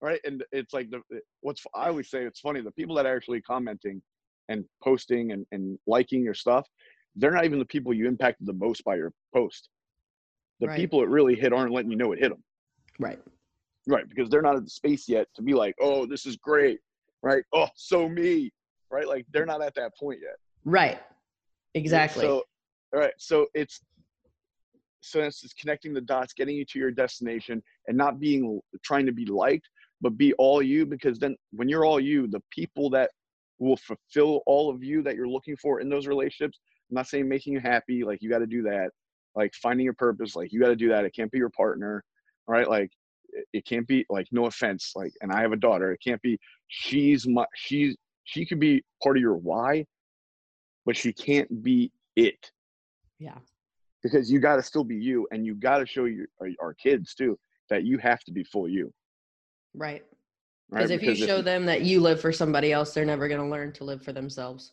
[0.00, 0.20] Right.
[0.24, 1.00] And it's like the
[1.40, 4.00] what's I always say it's funny the people that are actually commenting
[4.48, 6.66] and posting and, and liking your stuff,
[7.16, 9.68] they're not even the people you impacted the most by your post.
[10.60, 10.76] The Right.
[10.76, 12.42] people it really hit aren't letting you know it hit them.
[12.98, 13.18] right.
[13.86, 14.06] Right.
[14.08, 16.78] Because they're not at the space yet to be like, oh, this is great.
[17.22, 17.42] Right.
[17.54, 18.52] Oh, so me.
[18.90, 19.08] Right.
[19.08, 20.36] Like they're not at that point yet.
[20.64, 21.00] Right.
[21.74, 22.22] Exactly.
[22.22, 22.42] So,
[22.94, 23.14] all right.
[23.18, 23.80] So it's
[25.00, 29.06] so it's just connecting the dots, getting you to your destination, and not being trying
[29.06, 29.68] to be liked,
[30.00, 30.86] but be all you.
[30.86, 33.10] Because then, when you're all you, the people that
[33.58, 36.58] will fulfill all of you that you're looking for in those relationships.
[36.90, 38.90] I'm not saying making you happy, like you got to do that.
[39.34, 41.04] Like finding your purpose, like you got to do that.
[41.04, 42.02] It can't be your partner,
[42.46, 42.68] right?
[42.68, 42.90] Like
[43.52, 45.12] it- can't be like no offense, like.
[45.20, 45.92] And I have a daughter.
[45.92, 49.84] It can't be she's my she's she could be part of your why,
[50.86, 52.50] but she can't be it
[53.18, 53.38] yeah.
[54.02, 56.74] because you got to still be you and you got to show your our- our
[56.74, 57.38] kids too
[57.70, 58.92] that you have to be full you
[59.78, 60.04] Right.
[60.70, 63.40] right Because if you show them that you live for somebody else, they're never going
[63.40, 64.72] to learn to live for themselves.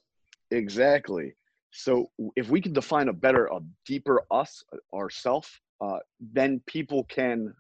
[0.52, 1.34] exactly
[1.72, 5.98] so if we can define a better a deeper us uh, ourself uh,
[6.34, 7.54] then people can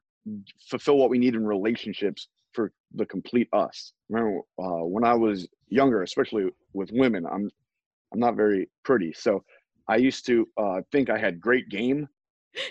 [0.69, 5.47] fulfill what we need in relationships for the complete us remember uh, when i was
[5.69, 7.49] younger especially with women i'm
[8.13, 9.43] i'm not very pretty so
[9.89, 12.07] i used to uh, think i had great game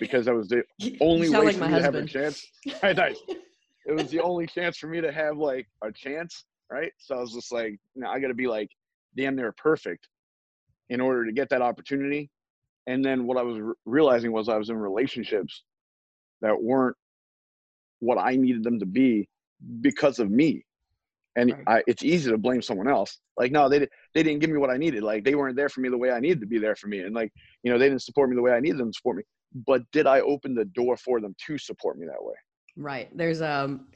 [0.01, 0.63] because i was the
[1.01, 2.47] only way like for my me to have a chance
[2.83, 3.21] Right, nice.
[3.87, 6.93] it was the only chance for me to have like a chance, right?
[6.99, 8.71] So I was just like, I got to be like
[9.17, 10.09] damn near perfect
[10.91, 12.31] in order to get that opportunity.
[12.87, 15.65] and then what I was re- realizing was I was in relationships
[16.43, 16.97] that weren't
[18.01, 19.29] what I needed them to be
[19.81, 20.65] because of me.
[21.37, 21.65] And Right.
[21.67, 23.19] I, it's easy to blame someone else.
[23.37, 23.81] Like, no, they
[24.15, 25.03] they didn't give me what I needed.
[25.03, 27.01] Like, they weren't there for me the way I needed to be there for me.
[27.01, 29.17] And like, you know, they didn't support me the way I needed them to support
[29.19, 29.25] me.
[29.67, 32.35] But did I open the door for them to support me that way?
[32.77, 33.09] Right.
[33.17, 33.87] There's um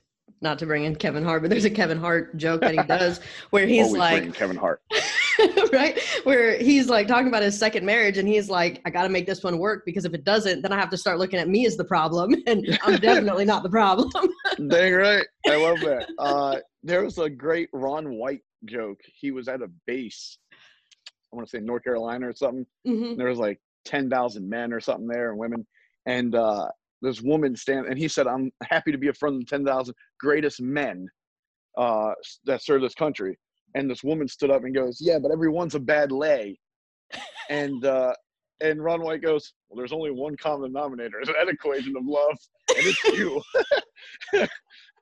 [0.40, 3.20] not to bring in Kevin Hart, but there's a Kevin Hart joke that he does
[3.50, 4.82] where he's Always like Kevin Hart.
[5.72, 9.08] right where he's like talking about his second marriage and he's like I got to
[9.08, 11.48] make this one work because if it doesn't then I have to start looking at
[11.48, 14.10] me as the problem and I'm definitely not the problem.
[14.68, 15.24] Dang right.
[15.46, 16.08] I love that.
[16.18, 19.00] Uh, there was a great Ron White joke.
[19.14, 20.38] He was at a base,
[21.32, 22.66] I want to say North Carolina or something.
[22.86, 23.16] Mhm.
[23.16, 25.66] There was like 10,000 men or something there and women.
[26.06, 26.68] And uh,
[27.02, 29.94] this woman stand and he said, I'm happy to be a friend of the 10,000
[30.20, 31.08] greatest men
[31.76, 32.12] uh,
[32.44, 33.38] that serve this country.
[33.74, 36.58] And this woman stood up and goes, Yeah, but everyone's a bad lay.
[37.50, 38.14] and uh,
[38.60, 42.36] and Ron White goes, Well, there's only one common denominator in that equation of love,
[42.76, 43.40] and it's you.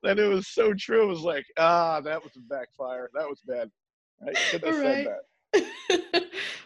[0.04, 1.04] and it was so true.
[1.04, 3.09] It was like, ah, that was a backfire.
[3.14, 3.70] That was bad.
[4.26, 4.96] I should have Right.
[4.96, 5.20] said that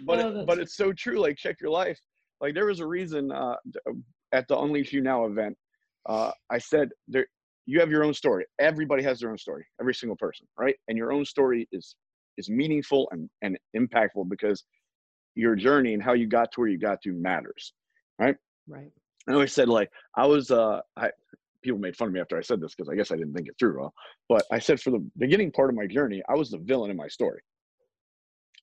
[0.02, 1.18] but Oh, it, but it's so true.
[1.18, 2.00] Like check your life.
[2.40, 3.56] Like there was a reason uh,
[4.32, 5.56] at the Unleash You Now event.
[6.08, 7.26] Uh, I said there
[7.66, 8.44] you have your own story.
[8.58, 9.64] Everybody has their own story.
[9.80, 10.74] Every single person, right?
[10.88, 11.94] And your own story is
[12.38, 14.64] is meaningful and and impactful because
[15.34, 17.72] your journey and how you got to where you got to matters.
[18.18, 18.36] right.
[18.68, 18.90] Right.
[19.28, 21.10] I always said like I was uh I
[21.62, 23.48] people made fun of me after I said this because I guess I didn't think
[23.48, 23.94] it through well.
[24.28, 26.96] But I said for the beginning part of my journey, I was the villain in
[26.96, 27.40] my story.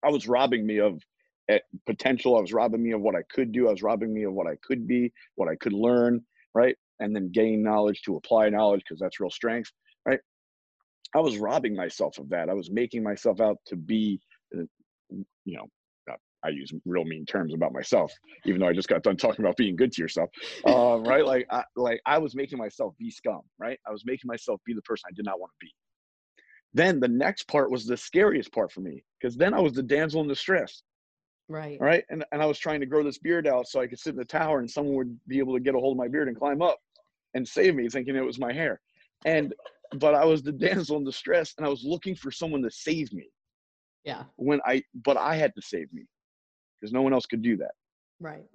[0.03, 1.01] I was robbing me of
[1.49, 2.38] eh, potential.
[2.38, 3.67] I was robbing me of what I could do.
[3.67, 6.75] I was robbing me of what I could be, what I could learn, right?
[6.99, 9.71] And then gain knowledge to apply knowledge because that's real strength,
[10.05, 10.19] right?
[11.15, 12.49] I was robbing myself of that.
[12.49, 14.19] I was making myself out to be,
[14.55, 14.63] uh,
[15.45, 15.67] you know,
[16.12, 18.12] uh, I use real mean terms about myself,
[18.45, 20.29] even though I just got done talking about being good to yourself,
[20.65, 21.25] um, right?
[21.25, 23.79] Like, I, like I was making myself be scum, right?
[23.88, 25.73] I was making myself be the person I did not want to be.
[26.73, 29.83] Then the next part was the scariest part for me because then I was the
[29.83, 30.83] damsel in distress,
[31.49, 31.77] Right.
[31.79, 32.03] right?
[32.10, 34.17] And, and I was trying to grow this beard out so I could sit in
[34.17, 36.38] the tower and someone would be able to get a hold of my beard and
[36.38, 36.77] climb up
[37.33, 38.79] and save me, thinking it was my hair.
[39.25, 39.53] And
[39.99, 43.13] but I was the damsel in distress and I was looking for someone to save
[43.13, 43.29] me
[44.03, 44.23] Yeah.
[44.36, 46.05] when I but I had to save me
[46.79, 47.71] because no one else could do that.
[48.19, 48.45] Right.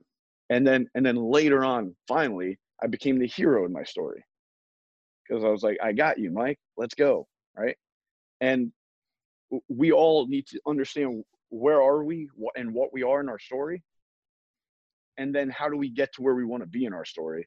[0.51, 4.23] And then and then later on, finally, I became the hero in my story.
[5.27, 6.59] Because I was like, I got you, Mike.
[6.77, 7.27] Let's go.
[7.57, 7.77] Right.
[8.43, 8.73] And
[9.69, 13.83] we all need to understand where are we and what we are in our story.
[15.19, 17.47] And then how do we get to where we want to be in our story?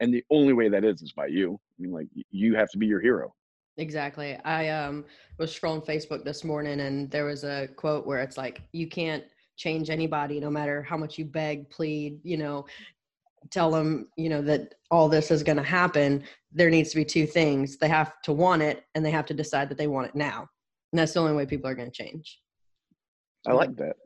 [0.00, 1.58] And the only way that is is by you.
[1.78, 3.34] I mean, like you have to be your hero.
[3.78, 4.36] Exactly.
[4.44, 5.06] I um
[5.38, 9.24] was scrolling Facebook this morning and there was a quote where it's like you can't
[9.56, 12.66] change anybody no matter how much you beg, plead, you know,
[13.50, 16.22] tell them, you know, that all this is going to happen.
[16.52, 17.78] There needs to be two things.
[17.78, 20.46] They have to want it and they have to decide that they want it now.
[20.92, 22.38] And that's the only way people are going to change.
[23.48, 23.96] I like that.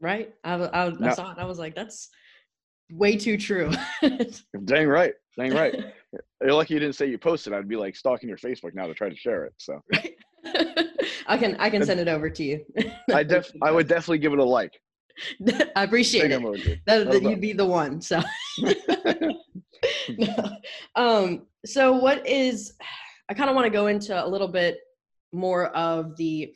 [0.00, 0.34] Right?
[0.44, 1.14] I I, w- I No.
[1.14, 1.38] saw it.
[1.38, 2.08] I was like that's
[2.92, 3.70] way too true.
[4.64, 5.14] Dang right.
[5.36, 5.74] Dang right.
[6.42, 7.52] You're lucky you didn't say you posted.
[7.52, 9.54] I'd be like stalking your Facebook now to try to share it.
[9.58, 10.14] So right?
[11.26, 12.64] I can I can send it over to you.
[13.12, 14.72] I def I would definitely give it a like.
[15.74, 16.78] I appreciate Big it.
[16.86, 18.20] that, that you'd be the one so
[20.18, 20.50] No.
[20.94, 22.74] um so what is
[23.28, 24.78] i kind of want to go into a little bit
[25.32, 26.54] more of the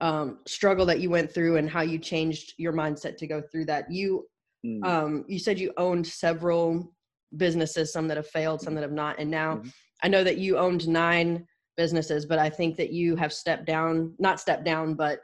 [0.00, 3.64] um struggle that you went through and how you changed your mindset to go through
[3.64, 4.26] that you
[4.66, 4.84] Mm.
[4.84, 6.92] um you said you owned several
[7.36, 9.72] businesses some that have failed some that have not and now Mhm.
[10.02, 14.14] i know that you owned nine businesses but i think that you have stepped down
[14.18, 15.20] not stepped down but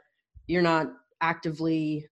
[0.47, 0.87] you're not
[1.19, 2.07] actively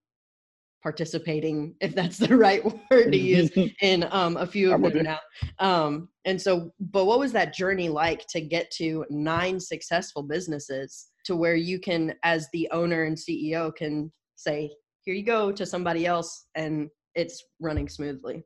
[0.83, 3.49] participating if that's the right word to use
[3.81, 5.19] in um, a few of them now.
[5.59, 11.07] Um, and so, but what was that journey like to get to nine successful businesses
[11.25, 14.69] to where you can, as the owner and CEO, can say,
[15.01, 18.43] "Here you go" to somebody else, and it's running smoothly.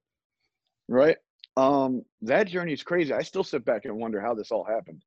[0.87, 1.17] right?
[1.57, 3.11] Um, that journey is crazy.
[3.13, 5.01] I still sit back and wonder how this all happened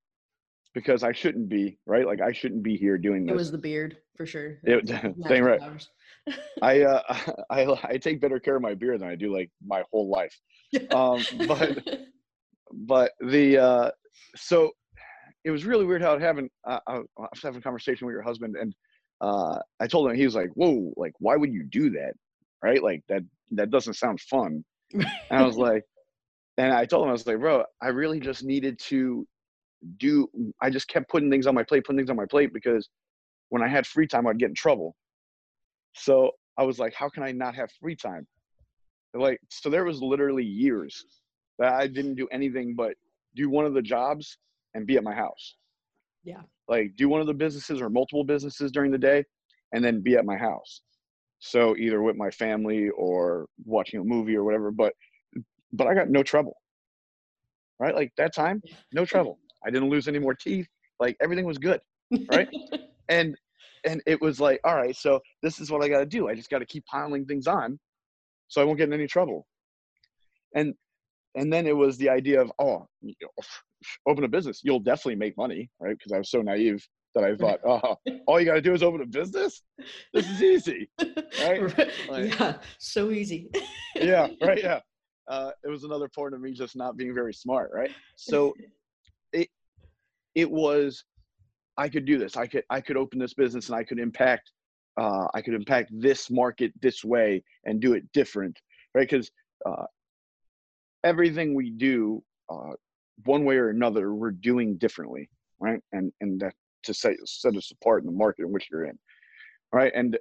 [0.74, 2.06] because I shouldn't be, right?
[2.06, 3.32] Like I shouldn't be here doing this.
[3.32, 4.58] It was the beard for sure.
[4.64, 4.86] It-
[5.28, 5.60] dang right.
[5.60, 5.88] flowers.
[6.62, 7.02] I, uh,
[7.50, 10.36] I I take better care of my beer than I do like my whole life.
[10.92, 11.78] Um, but
[12.72, 13.90] but the uh,
[14.36, 14.70] so
[15.44, 16.50] it was really weird how it happened.
[16.66, 18.74] Uh, I, I was having a conversation with your husband, and
[19.20, 22.14] uh, I told him he was like, "Whoa, like why would you do that?
[22.62, 22.82] Right?
[22.82, 25.84] Like that that doesn't sound fun." And I was like,
[26.58, 29.26] and I told him I was like, "Bro, I really just needed to
[29.98, 30.28] do.
[30.60, 32.88] I just kept putting things on my plate, putting things on my plate because
[33.48, 34.94] when I had free time, I'd get in trouble.
[35.94, 38.26] So I was like, how can I not have free time?
[39.14, 41.04] Like, so there was literally years
[41.58, 42.94] that I didn't do anything but
[43.34, 44.38] do one of the jobs
[44.74, 45.56] and be at my house.
[46.24, 46.42] Yeah.
[46.68, 49.24] Like do one of the businesses or multiple businesses during the day
[49.72, 50.82] and then be at my house.
[51.38, 54.92] So either with my family or watching a movie or whatever, but
[55.72, 56.56] but I got no trouble.
[57.78, 57.94] Right?
[57.94, 59.38] Like that time, no trouble.
[59.64, 60.68] I didn't lose any more teeth.
[60.98, 61.80] Like everything was good.
[62.30, 62.48] Right?
[63.08, 63.34] and
[63.84, 66.28] and it was like, all right, so this is what I got to do.
[66.28, 67.78] I just got to keep piling things on
[68.48, 69.46] so I won't get in any trouble.
[70.54, 70.74] And
[71.36, 73.28] and then it was the idea of, oh, you know,
[74.06, 74.62] open a business.
[74.64, 75.96] You'll definitely make money, right?
[75.96, 78.82] Because I was so naive that I thought, oh, all you got to do is
[78.82, 79.62] open a business.
[80.12, 80.90] This is easy,
[81.40, 81.90] right?
[82.08, 83.48] Like, yeah, so easy.
[83.94, 84.60] yeah, right.
[84.60, 84.80] Yeah,
[85.28, 87.90] uh, it was another part of me just not being very smart, right?
[88.16, 88.54] So
[89.32, 89.48] it
[90.34, 91.04] it was
[91.80, 92.36] I could do this.
[92.36, 94.52] I could I could open this business and I could impact
[95.00, 98.58] uh, I could impact this market this way and do it different,
[98.94, 99.08] right?
[99.08, 99.30] Because
[99.64, 99.86] uh,
[101.04, 102.72] everything we do, uh,
[103.24, 105.80] one way or another, we're doing differently, right?
[105.92, 108.98] And and that to set set us apart in the market in which you're in,
[109.72, 109.92] right?
[109.94, 110.18] And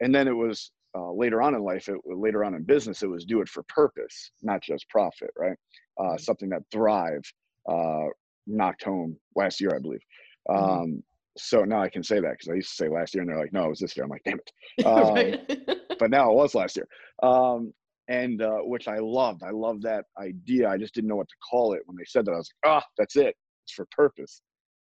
[0.00, 3.08] and then it was uh, later on in life, it, later on in business, it
[3.08, 5.56] was do it for purpose, not just profit, right?
[5.96, 6.16] Uh, mm-hmm.
[6.18, 7.22] Something that Thrive
[7.68, 8.06] uh,
[8.48, 10.00] knocked home last year, I believe.
[10.50, 10.80] Mm-hmm.
[10.80, 11.02] Um.
[11.36, 13.38] So now I can say that because I used to say last year, and they're
[13.38, 14.52] like, "No, it was this year." I'm like, "Damn it!"
[14.86, 16.88] Um, but now it was last year.
[17.22, 17.72] Um,
[18.08, 19.42] and uh, which I loved.
[19.42, 20.68] I loved that idea.
[20.68, 22.32] I just didn't know what to call it when they said that.
[22.32, 23.36] I was like, ah, oh, that's it.
[23.64, 24.40] It's for purpose,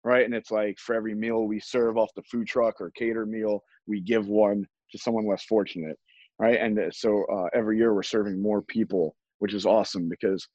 [0.04, 0.24] right?
[0.24, 3.62] And it's like for every meal we serve off the food truck or cater meal,
[3.86, 5.98] we give one to someone less fortunate,
[6.38, 6.60] right?
[6.60, 10.46] And uh, so uh, every year we're serving more people, which is awesome because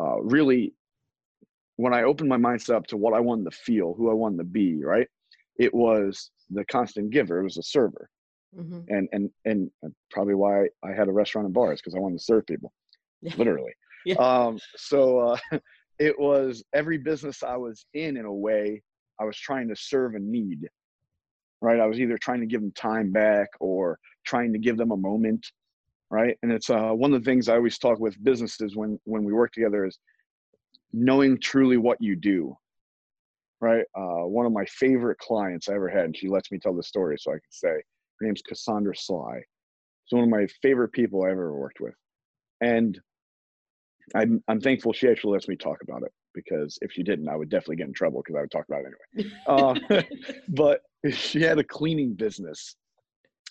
[0.00, 0.74] uh, really,
[1.80, 4.38] when I opened my mindset up to what I wanted to feel, who I wanted
[4.38, 5.08] to be, right?
[5.56, 7.40] It was the constant giver.
[7.40, 8.08] It was a server
[8.56, 8.80] mm-hmm.
[8.88, 9.70] and and and
[10.10, 12.72] probably why I had a restaurant and bars because I wanted to serve people,
[13.22, 13.34] yeah.
[13.36, 13.72] literally.
[14.06, 14.14] Yeah.
[14.14, 15.36] Um, so uh,
[15.98, 18.82] it was every business I was in, in a way,
[19.20, 20.70] I was trying to serve a need.
[21.60, 24.92] Right, I was either trying to give them time back or trying to give them
[24.92, 25.46] a moment.
[26.10, 29.22] Right, and it's uh, one of the things I always talk with businesses when when
[29.22, 29.98] we work together is
[30.92, 32.56] knowing truly what you do
[33.60, 33.84] right?
[33.94, 36.82] Uh, one of my favorite clients I ever had, and she lets me tell the
[36.82, 39.40] story so I can say, her name's Cassandra Sly.
[40.04, 41.94] She's one of my favorite people I ever worked with.
[42.60, 42.98] And
[44.14, 47.36] I'm, I'm thankful she actually lets me talk about it because if she didn't, I
[47.36, 49.34] would definitely get in trouble because I would talk about it anyway.
[49.46, 50.02] uh,
[50.48, 50.80] but
[51.12, 52.76] she had a cleaning business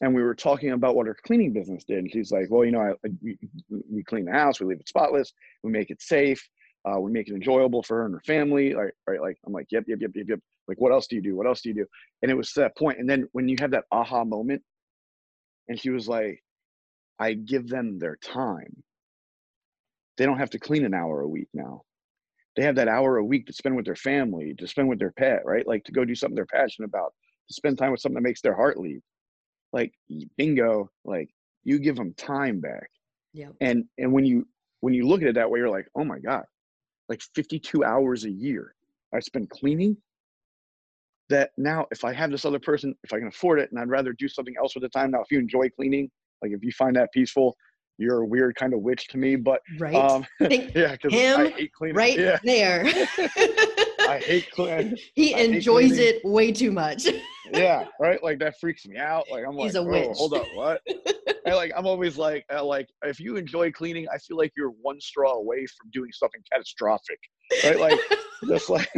[0.01, 1.99] and we were talking about what her cleaning business did.
[1.99, 3.37] And she's like, well, you know, I, we,
[3.69, 6.41] we clean the house, we leave it spotless, we make it safe,
[6.85, 8.73] uh, we make it enjoyable for her and her family.
[8.73, 10.39] Like, right, like I'm like, yep, yep, yep, yep, yep.
[10.67, 11.35] Like, what else do you do?
[11.35, 11.85] What else do you do?
[12.21, 12.99] And it was that point.
[12.99, 14.61] And then when you have that aha moment,
[15.67, 16.43] and she was like,
[17.19, 18.83] I give them their time.
[20.17, 21.83] They don't have to clean an hour a week now.
[22.55, 25.11] They have that hour a week to spend with their family, to spend with their
[25.11, 25.65] pet, right?
[25.67, 27.13] Like to go do something they're passionate about,
[27.47, 29.01] to spend time with something that makes their heart leap.
[29.71, 29.93] Like
[30.37, 31.29] bingo, like
[31.63, 32.89] you give them time back.
[33.33, 33.49] Yeah.
[33.61, 34.47] And and when you
[34.81, 36.43] when you look at it that way, you're like, oh my God,
[37.09, 38.75] like 52 hours a year
[39.13, 39.97] I spend cleaning
[41.29, 43.89] that now if I have this other person, if I can afford it, and I'd
[43.89, 45.11] rather do something else with the time.
[45.11, 46.09] Now, if you enjoy cleaning,
[46.41, 47.55] like if you find that peaceful,
[47.97, 49.35] you're a weird kind of witch to me.
[49.35, 51.95] But right, um, yeah, because I hate cleaning.
[51.95, 52.39] Right yeah.
[52.43, 52.85] there.
[52.87, 54.97] I hate cleaning.
[55.13, 57.07] He I enjoys hate it way too much.
[57.51, 58.21] yeah, right.
[58.23, 59.25] Like that freaks me out.
[59.29, 60.17] Like I'm He's like, a witch.
[60.17, 60.81] hold up, what?
[61.45, 64.73] I like I'm always like, uh, like if you enjoy cleaning, I feel like you're
[64.81, 67.19] one straw away from doing something catastrophic
[67.63, 67.79] right?
[67.79, 67.99] Like
[68.47, 68.89] just like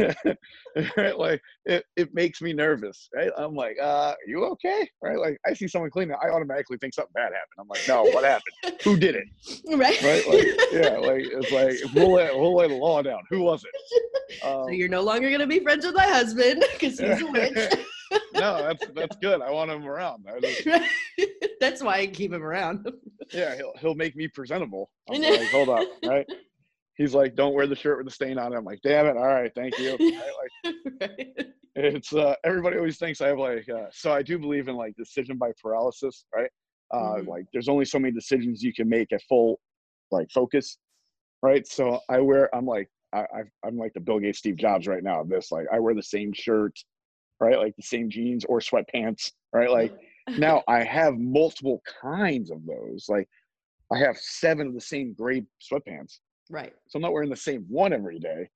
[0.97, 1.17] right?
[1.17, 3.31] like it, it makes me nervous, right?
[3.37, 4.89] I'm like, uh, you okay?
[5.01, 5.17] Right?
[5.17, 7.59] Like I see someone cleaning, I automatically think something bad happened.
[7.59, 8.81] I'm like, no, what happened?
[8.83, 9.27] Who did it?
[9.81, 10.01] Right.
[10.03, 10.27] Right?
[10.27, 13.21] Like, yeah, like it's like we'll lay, we'll lay the law down.
[13.29, 14.05] Who was it?
[14.45, 17.73] Um, so you're no longer gonna be friends with my husband because he's a witch.
[18.33, 19.41] no, that's that's good.
[19.41, 20.25] I want him around.
[20.41, 20.69] Just,
[21.59, 22.89] that's why I keep him around.
[23.33, 24.89] yeah, he'll he'll make me presentable.
[25.11, 26.25] I'm like, hold up, right?
[26.95, 29.17] He's like, "Don't wear the shirt with the stain on it." I'm like, "Damn it!
[29.17, 29.97] All right, thank you."
[30.63, 31.47] Like, right.
[31.75, 34.95] It's uh, everybody always thinks I have like uh, so I do believe in like
[34.97, 36.49] decision by paralysis, right?
[36.93, 37.29] Uh, mm-hmm.
[37.29, 39.59] Like there's only so many decisions you can make at full
[40.11, 40.77] like focus,
[41.41, 41.65] right?
[41.65, 43.25] So I wear I'm like I,
[43.65, 45.23] I'm like the Bill Gates, Steve Jobs right now.
[45.23, 46.77] This like I wear the same shirt,
[47.39, 47.57] right?
[47.57, 49.69] Like the same jeans or sweatpants, right?
[49.69, 49.93] Like
[50.37, 53.07] now I have multiple kinds of those.
[53.07, 53.27] Like
[53.93, 56.73] I have seven of the same gray sweatpants Right.
[56.87, 58.49] So I'm not wearing the same one every day.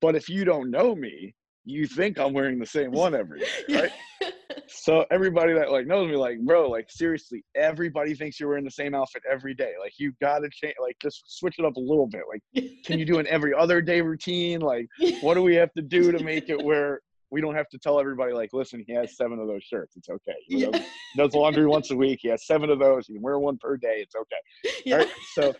[0.00, 3.46] But if you don't know me, you think I'm wearing the same one every day,
[4.20, 4.32] right?
[4.68, 8.70] so everybody that like knows me, like, bro, like seriously, everybody thinks you're wearing the
[8.70, 9.72] same outfit every day.
[9.80, 12.22] Like you gotta change like just switch it up a little bit.
[12.28, 14.60] Like, can you do an every other day routine?
[14.60, 14.86] Like,
[15.22, 17.98] what do we have to do to make it where we don't have to tell
[17.98, 19.96] everybody like, listen, he has seven of those shirts.
[19.96, 20.34] It's okay.
[20.46, 20.70] He Yeah.
[20.70, 20.82] does,
[21.16, 22.20] does laundry once a week.
[22.22, 23.06] He has seven of those.
[23.06, 24.04] He can wear one per day.
[24.04, 24.82] It's okay.
[24.84, 24.96] Yeah.
[24.96, 25.08] Right?
[25.32, 25.54] So,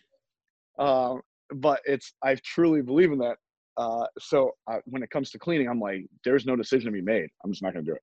[0.79, 1.23] um,
[1.55, 3.37] but it's I truly believe in that.
[3.77, 7.03] Uh, so uh, when it comes to cleaning, I'm like, there's no decision to be
[7.03, 7.29] made.
[7.45, 8.03] I'm just not gonna do it.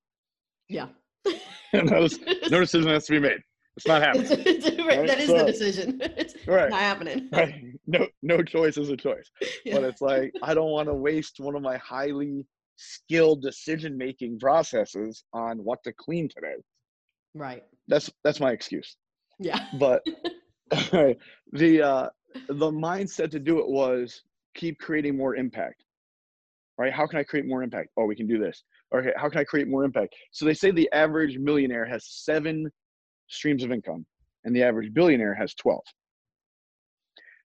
[0.69, 0.87] Yeah.
[1.73, 2.07] no, no
[2.59, 3.39] decision has to be made.
[3.77, 4.25] It's not happening.
[4.31, 6.01] It's- it's- right, Right, that is so- the decision.
[6.17, 6.69] It's Right.
[6.69, 7.29] not happening.
[7.31, 7.55] Right.
[7.87, 9.29] No, no choice is a choice.
[9.63, 9.75] Yeah.
[9.75, 14.39] But it's like I don't want to waste one of my highly skilled decision making
[14.39, 16.55] processes on what to clean today.
[17.33, 17.63] Right.
[17.87, 18.97] That's that's my excuse.
[19.39, 19.65] Yeah.
[19.79, 20.03] But
[21.53, 22.09] the uh,
[22.47, 24.23] the mindset to do it was
[24.55, 25.83] keep creating more impact.
[26.77, 26.91] Right?
[26.91, 27.89] How can I create more impact?
[27.97, 28.63] Oh, we can do this.
[28.95, 30.15] Okay, how can I create more impact?
[30.31, 32.69] So they say the average millionaire has seven
[33.27, 34.05] streams of income,
[34.43, 35.83] and the average billionaire has twelve.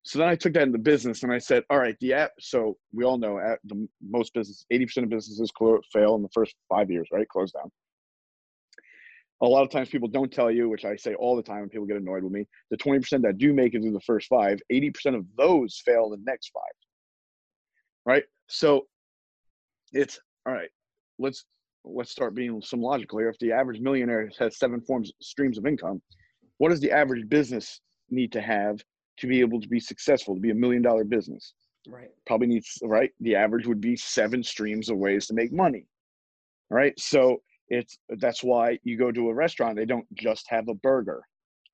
[0.07, 2.31] So then I took that into business and I said, all right, the app.
[2.39, 5.51] So we all know at the most business, 80% of businesses
[5.93, 7.27] fail in the first five years, right?
[7.29, 7.69] Close down.
[9.43, 11.71] A lot of times people don't tell you, which I say all the time and
[11.71, 14.59] people get annoyed with me, the 20% that do make it through the first five,
[14.73, 16.63] 80% of those fail the next five.
[18.07, 18.25] Right?
[18.49, 18.87] So
[19.93, 20.71] it's all right,
[21.19, 21.45] let's
[21.85, 23.29] let's start being some logical here.
[23.29, 26.03] If the average millionaire has seven forms streams of income,
[26.59, 28.81] what does the average business need to have
[29.19, 31.55] to be able to be successful, to be a million dollar business?
[31.89, 32.11] Right.
[32.27, 33.11] Probably needs right.
[33.21, 35.87] The average would be seven streams of ways to make money.
[36.71, 36.99] All right.
[36.99, 41.23] So it's that's why you go to a restaurant, they don't just have a burger,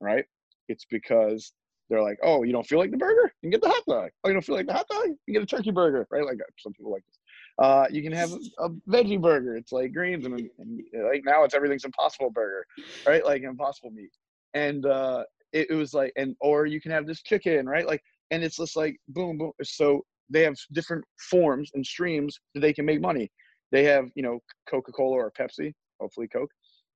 [0.00, 0.24] right?
[0.68, 1.52] It's because
[1.90, 3.32] they're like, oh, you don't feel like the burger?
[3.42, 4.10] You can get the hot dog.
[4.24, 5.08] Oh, you don't feel like the hot dog?
[5.08, 6.24] You can get a turkey burger, right?
[6.24, 7.18] Like some people like this.
[7.58, 9.56] Uh, you can have a, a veggie burger.
[9.56, 12.64] It's like greens and, and like now it's everything's impossible burger,
[13.06, 13.24] right?
[13.24, 14.12] Like impossible meat.
[14.54, 17.86] And uh, it, it was like, and or you can have this chicken, right?
[17.86, 19.52] Like, and it's just like boom, boom.
[19.62, 23.30] So they have different forms and streams that they can make money.
[23.70, 26.50] They have, you know, Coca Cola or Pepsi, hopefully Coke,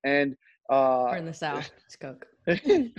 [0.05, 0.35] and
[0.71, 1.71] uh, We're in the South.
[1.87, 2.27] It's Coke.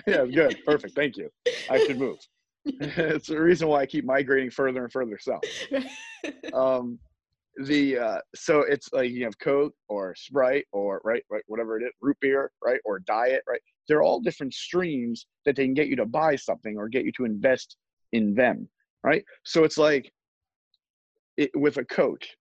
[0.07, 0.95] yeah, good, perfect.
[0.95, 1.29] Thank you.
[1.69, 2.17] I should move.
[2.65, 5.43] it's the reason why I keep migrating further and further south.
[6.53, 6.99] Um,
[7.63, 11.83] the uh, so it's like you have Coke or Sprite or right, right, whatever it
[11.83, 13.61] is, root beer, right, or diet, right.
[13.87, 17.11] They're all different streams that they can get you to buy something or get you
[17.17, 17.77] to invest
[18.11, 18.67] in them,
[19.03, 19.23] right?
[19.43, 20.11] So it's like
[21.37, 22.35] it, with a coach.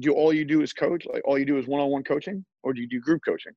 [0.00, 1.06] Do all you do is coach?
[1.12, 3.52] Like all you do is one-on-one coaching, or do you do group coaching?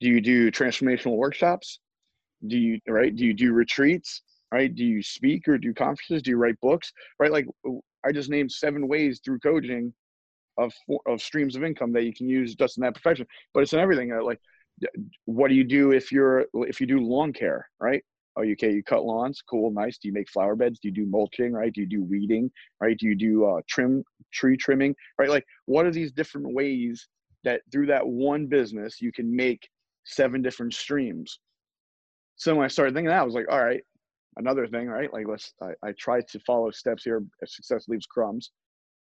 [0.00, 1.80] Do you do transformational workshops?
[2.46, 3.14] Do you right?
[3.14, 4.22] Do you do retreats?
[4.52, 4.74] Right?
[4.74, 6.22] Do you speak or do conferences?
[6.22, 6.92] Do you write books?
[7.18, 7.30] Right?
[7.32, 7.46] Like
[8.06, 9.92] I just named seven ways through coaching
[10.56, 10.72] of
[11.06, 13.26] of streams of income that you can use just in that profession.
[13.52, 14.12] But it's in everything.
[14.12, 14.40] uh, Like,
[15.24, 17.68] what do you do if you're if you do lawn care?
[17.80, 18.02] Right?
[18.36, 18.72] Oh, you okay?
[18.72, 19.98] You cut lawns, cool, nice.
[19.98, 20.78] Do you make flower beds?
[20.78, 21.52] Do you do mulching?
[21.52, 21.72] Right?
[21.72, 22.50] Do you do weeding?
[22.80, 22.96] Right?
[22.96, 24.94] Do you do uh, trim tree trimming?
[25.18, 25.28] Right?
[25.28, 27.08] Like, what are these different ways
[27.44, 29.68] that through that one business you can make
[30.04, 31.40] seven different streams?
[32.36, 33.82] So when I started thinking that, I was like, all right,
[34.36, 35.12] another thing, right?
[35.12, 37.22] Like let's I, I try to follow steps here.
[37.44, 38.52] Success leaves crumbs,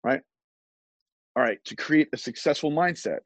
[0.04, 0.22] right?
[1.36, 3.20] All right, to create a successful mindset,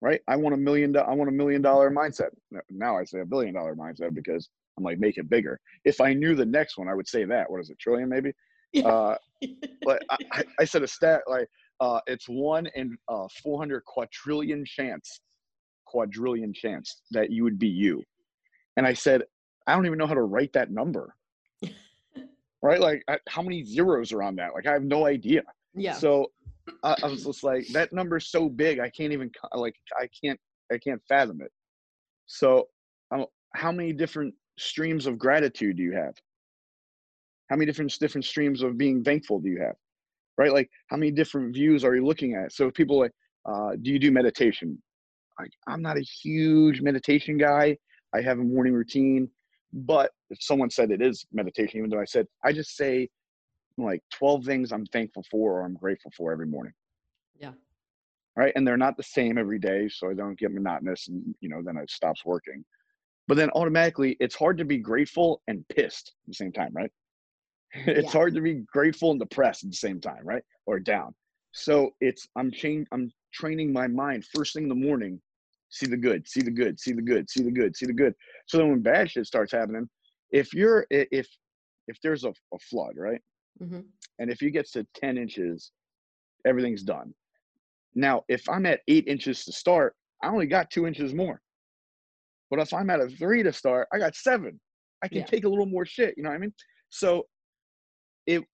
[0.00, 0.20] right?
[0.28, 0.96] I want a million.
[0.96, 2.30] I want a million dollar mindset.
[2.70, 4.48] Now I say a billion dollar mindset because
[4.78, 5.58] I'm like make it bigger.
[5.84, 7.50] If I knew the next one, I would say that.
[7.50, 7.78] What is it?
[7.78, 8.32] Trillion maybe?
[8.72, 8.86] Yeah.
[8.86, 9.16] Uh,
[9.84, 11.48] but I, I, said a stat like
[11.80, 15.20] uh, it's one in uh, 400 quadrillion chance,
[15.86, 18.02] quadrillion chance that you would be you.
[18.76, 19.22] And I said,
[19.66, 21.14] I don't even know how to write that number.
[22.62, 22.80] right?
[22.80, 24.54] Like, I, how many zeros are on that?
[24.54, 25.42] Like, I have no idea.
[25.74, 25.92] yeah.
[25.92, 26.26] So
[26.82, 30.38] I, I was just like, that number's so big, I can't even like, I can't,
[30.72, 31.52] I can't fathom it.
[32.26, 32.68] So,
[33.10, 36.14] um, how many different streams of gratitude do you have?
[37.50, 39.76] How many different different streams of being thankful do you have?
[40.36, 40.52] Right?
[40.52, 42.52] Like, how many different views are you looking at?
[42.52, 43.12] So, people like,
[43.46, 44.80] uh, do you do meditation?
[45.38, 47.76] Like, I'm not a huge meditation guy.
[48.14, 49.28] I have a morning routine,
[49.72, 53.08] but if someone said it is meditation, even though I said I just say
[53.76, 56.72] like 12 things I'm thankful for or I'm grateful for every morning.
[57.38, 57.52] Yeah.
[58.36, 58.52] Right.
[58.56, 59.88] And they're not the same every day.
[59.88, 62.64] So I don't get monotonous and, you know, then it stops working.
[63.28, 66.90] But then automatically it's hard to be grateful and pissed at the same time, right?
[67.74, 68.12] it's Yeah.
[68.12, 70.42] hard to be grateful and depressed at the same time, right?
[70.66, 71.14] Or down.
[71.52, 75.20] So it's I'm change I'm training my mind first thing in the morning,
[75.70, 78.14] see the good, see the good, see the good, see the good, see the good.
[78.46, 79.88] So then when bad shit starts happening,
[80.30, 81.28] if you're if
[81.88, 83.20] if there's a, a flood, right?
[83.58, 83.80] hmm
[84.20, 85.72] and if you get to 10 inches
[86.46, 87.14] everything's done
[87.94, 91.40] now if i'm at eight inches to start I only got two inches more.
[92.50, 94.60] But if I'm at a three to start, I got seven.
[95.02, 95.24] I can Yeah.
[95.26, 96.14] take a little more shit.
[96.16, 96.54] You know what I mean?
[96.90, 97.26] So
[98.26, 98.44] it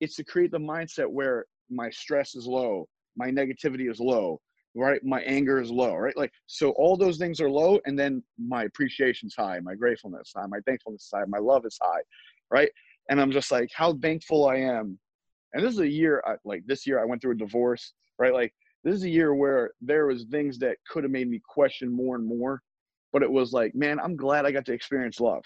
[0.00, 4.40] it's to create the mindset where my stress is low, my negativity is low,
[4.74, 5.02] right?
[5.04, 6.16] My anger is low, right?
[6.16, 10.46] Like so all those things are low and then my appreciation's high, my gratefulness high,
[10.46, 12.02] my thankfulness is high, my love is high,
[12.50, 12.70] right?
[13.08, 14.98] And I'm just like how thankful I am.
[15.52, 18.34] And this is a year I, like this year I went through a divorce, right?
[18.34, 18.52] Like
[18.82, 22.16] this is a year where there was things that could have made me question more
[22.16, 22.60] and more,
[23.14, 25.44] but it was like, man, I'm glad I got to experience love.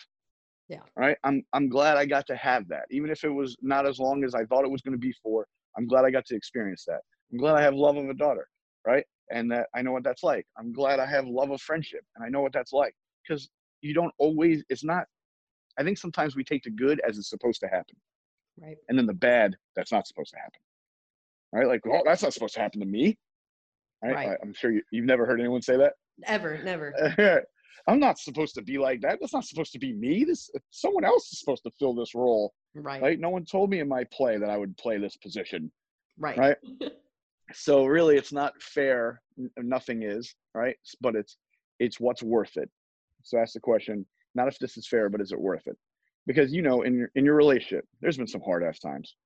[0.68, 0.80] Yeah.
[0.96, 1.16] Right.
[1.22, 4.24] I'm I'm glad I got to have that, even if it was not as long
[4.24, 5.46] as I thought it was going to be for.
[5.76, 7.00] I'm glad I got to experience that.
[7.30, 8.48] I'm glad I have love of a daughter,
[8.86, 9.04] right?
[9.30, 10.46] And that I know what that's like.
[10.58, 12.94] I'm glad I have love of friendship, and I know what that's like.
[13.26, 13.48] Because
[13.82, 14.64] you don't always.
[14.70, 15.04] It's not.
[15.78, 17.96] I think sometimes we take the good as it's supposed to happen,
[18.60, 18.76] Right.
[18.88, 20.60] and then the bad that's not supposed to happen.
[21.52, 21.66] Right?
[21.66, 23.18] Like, oh, that's not supposed to happen to me.
[24.02, 24.14] Right?
[24.14, 24.28] Right.
[24.30, 25.94] I, I'm sure you, you've never heard anyone say that.
[26.26, 27.44] Ever, never.
[27.88, 29.18] I'm not supposed to be like that.
[29.18, 30.22] That's not supposed to be me.
[30.24, 33.00] This someone else is supposed to fill this role, Right.
[33.00, 33.18] right?
[33.18, 35.72] No one told me in my play that I would play this position,
[36.18, 36.36] Right.
[36.36, 36.56] right?
[37.54, 39.22] so really, it's not fair.
[39.56, 40.76] Nothing is, right?
[41.00, 41.38] But it's
[41.78, 42.70] it's what's worth it.
[43.22, 45.78] So ask the question: not if this is fair, but is it worth it?
[46.26, 49.16] Because you know, in your in your relationship, there's been some hard ass times.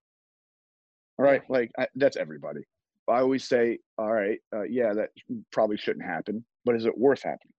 [1.18, 2.60] All right, like I, that's everybody.
[3.08, 5.10] I always say, all right, uh, yeah, that
[5.50, 7.52] probably shouldn't happen, but is it worth happening?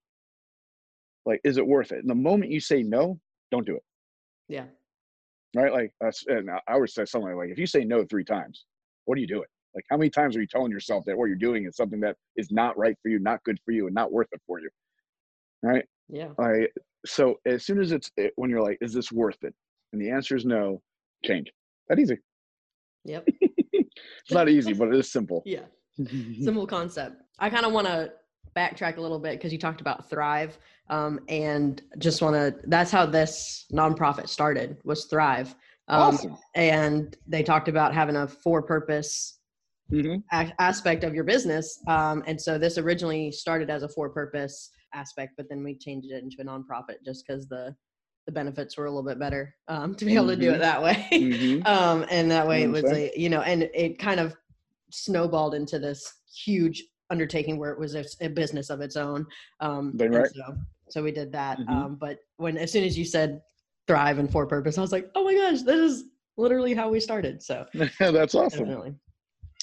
[1.25, 1.99] Like, is it worth it?
[1.99, 3.19] And the moment you say no,
[3.51, 3.83] don't do it.
[4.49, 4.65] Yeah.
[5.55, 5.71] Right?
[5.71, 5.93] Like,
[6.27, 8.65] and I- always say something like, if you say no three times,
[9.05, 9.45] what are you doing?
[9.75, 12.15] Like, how many times are you telling yourself that what you're doing is something that
[12.35, 14.69] is not right for you, not good for you, and not worth it for you?
[15.63, 15.85] Right?
[16.09, 16.29] Yeah.
[16.39, 16.67] I
[17.05, 19.53] so as soon as it's it, when you're like, is this worth it?
[19.91, 20.81] And the answer is no.
[21.23, 21.51] Change.
[21.89, 22.17] That easy.
[23.05, 23.27] Yep.
[24.25, 25.43] It's not easy, but it is simple.
[25.45, 25.65] Yeah.
[26.41, 27.21] Simple concept.
[27.39, 28.13] I kind of want to
[28.55, 30.57] backtrack a little bit because you talked about Thrive,
[30.89, 32.55] um, and just want to.
[32.67, 34.77] That's how this nonprofit started.
[34.83, 35.55] Was Thrive,
[35.87, 36.37] um, awesome.
[36.55, 39.39] and they talked about having a for-purpose
[39.89, 41.79] hmm a- aspect of your business.
[41.87, 46.23] Um, and so this originally started as a for-purpose aspect, but then we changed it
[46.23, 47.75] into a nonprofit just because the
[48.25, 50.81] the benefits were a little bit better um, to be able to do it that
[50.81, 51.05] way.
[51.11, 54.35] hmm um, and that way it was a you know, and it kind of
[54.91, 56.83] snowballed into this huge
[57.13, 59.25] undertaking where it was a, a business of its own.
[59.59, 60.27] Um, right.
[60.33, 60.45] So,
[60.89, 61.59] so we did that.
[61.59, 61.69] Mhm.
[61.69, 63.41] Um, but when as soon as you said
[63.87, 65.95] thrive and for purpose, I was like, oh my gosh, this is
[66.37, 67.41] literally how we started.
[67.43, 67.65] So
[67.99, 68.59] That's awesome.
[68.59, 68.93] definitely.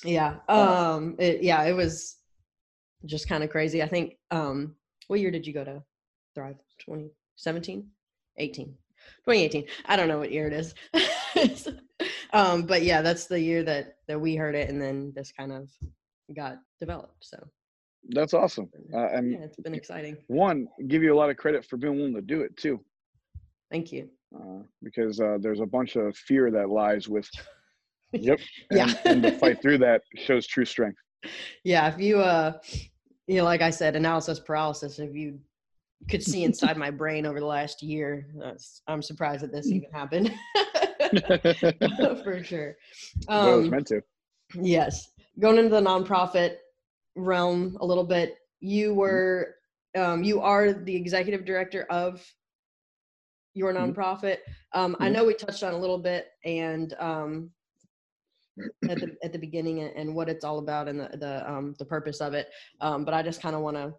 [0.04, 0.36] Yeah.
[0.48, 2.16] Uh, Um it, yeah, it was
[3.04, 3.82] just kind of crazy.
[3.82, 4.76] I think um
[5.08, 5.82] what year did you go to
[6.34, 6.56] Thrive?
[6.86, 7.86] 2017?
[8.38, 8.66] 18.
[9.26, 9.64] 2018.
[9.86, 11.68] I don't know what year it is.
[12.32, 15.52] um but yeah, that's the year that that we heard it and then this kind
[15.52, 15.68] of
[16.34, 17.14] got developed.
[17.20, 17.36] So
[18.10, 18.68] That's awesome.
[18.92, 20.16] Uh, and yeah, it's been exciting.
[20.28, 22.80] one, give you a lot of credit for being willing to do it too,
[23.70, 24.08] Thank you.
[24.34, 27.28] uh, because uh, there's a bunch of fear that lies with.
[28.12, 28.40] Yep.
[28.72, 28.88] Yeah.
[28.88, 30.98] And, and to fight through that shows true strength.
[31.64, 32.54] Yeah, if you uh
[33.28, 35.38] you know, like I said, analysis paralysis, if you
[36.10, 38.26] could see inside my brain over the last year,
[38.88, 40.32] I'm surprised that this even happened.
[42.24, 42.76] For sure.
[43.28, 44.02] Well, it was Um, meant to.
[44.60, 45.12] yes.
[45.38, 46.56] Going into the nonprofit
[47.16, 49.54] realm a little bit, you were
[49.96, 52.24] um you are the executive director of
[53.54, 53.94] your Mhm.
[53.94, 54.38] nonprofit.
[54.72, 55.12] Um I Mhm.
[55.12, 57.50] know we touched on a little bit and um
[58.88, 61.74] at the at the beginning and, and what it's all about and the the um
[61.78, 62.48] the purpose of it.
[62.80, 63.94] Um, but I just kind of want to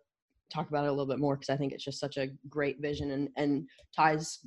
[0.51, 2.82] talk about it a little bit more because I think it's just such a great
[2.82, 4.45] vision and and ties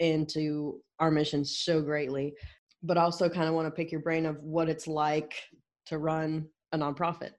[0.00, 2.34] into our mission so greatly.
[2.82, 5.34] But also kind of want to pick your brain of what it's like
[5.86, 7.32] to run a nonprofit,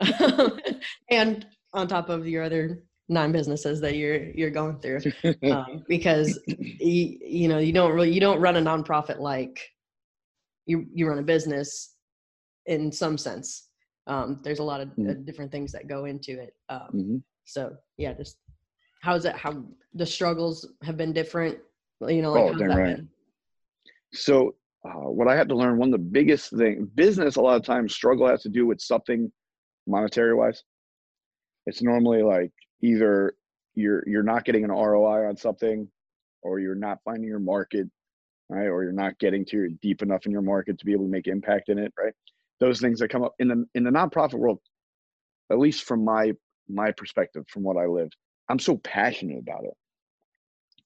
[1.10, 5.00] and on top of your other nine businesses that you're you're going through
[5.50, 9.60] um, because you, you know you don't really you don't run a nonprofit like
[10.66, 11.94] you you run a business
[12.66, 13.68] in some sense
[14.08, 15.24] um, there's a lot of Mhm.
[15.24, 17.22] different things that go into it um, Mhm.
[17.44, 18.38] so yeah just
[19.02, 21.58] how's it how the struggles have been different
[22.08, 23.00] you know like Oh, that right.
[24.12, 24.54] So,
[24.86, 27.64] uh, what I had to learn, one of the biggest thing, business a lot of
[27.64, 29.32] times struggle has to do with something
[29.86, 30.62] monetary wise.
[31.66, 33.34] It's normally like either
[33.74, 35.88] you're you're not getting an ROI on something,
[36.42, 37.88] or you're not finding your market,
[38.48, 38.66] right?
[38.66, 41.10] Or you're not getting to your deep enough in your market to be able to
[41.10, 42.14] make impact in it, right?
[42.60, 44.60] Those things that come up in the in the nonprofit world,
[45.50, 46.32] at least from my
[46.68, 48.16] my perspective, from what I lived,
[48.48, 49.74] I'm so passionate about it,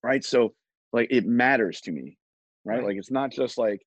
[0.03, 0.25] right?
[0.25, 0.55] So
[0.93, 2.17] like it matters to me,
[2.65, 2.77] right?
[2.77, 2.87] Right.
[2.87, 3.83] Like it's not just like,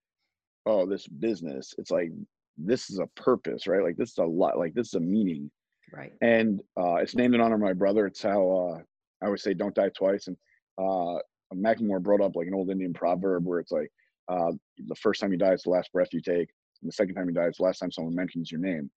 [0.65, 1.73] oh, this business.
[1.77, 2.11] It's like
[2.57, 3.83] this is a purpose, right?
[3.83, 4.57] Like this is a lot.
[4.57, 5.49] Like this is a meaning,
[5.93, 6.11] Right.
[6.21, 8.07] And uh, it's named in honor of my brother.
[8.07, 8.81] It's how uh,
[9.21, 10.35] I always say, "Don't die twice." And
[10.79, 11.19] uh,
[11.53, 13.89] Macklemore brought up like an old Indian proverb where it's like,
[14.27, 14.51] uh,
[14.87, 16.49] "The first time you die is the last breath you take,
[16.81, 18.89] and the second time you die is the last time someone mentions your name."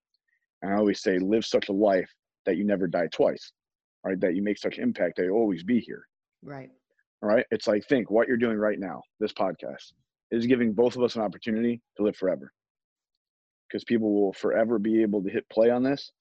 [0.63, 2.11] And I always say, "Live such a life
[2.47, 3.53] that you never die twice,
[4.03, 4.19] right?
[4.19, 6.07] That you make such impact that you always be here."
[6.43, 6.71] Right.
[7.23, 7.45] All right.
[7.51, 9.03] It's like think what you're doing right now.
[9.21, 9.93] This podcast
[10.31, 12.53] is giving both of us an opportunity to live forever,
[13.69, 16.13] because people will forever be able to hit play on this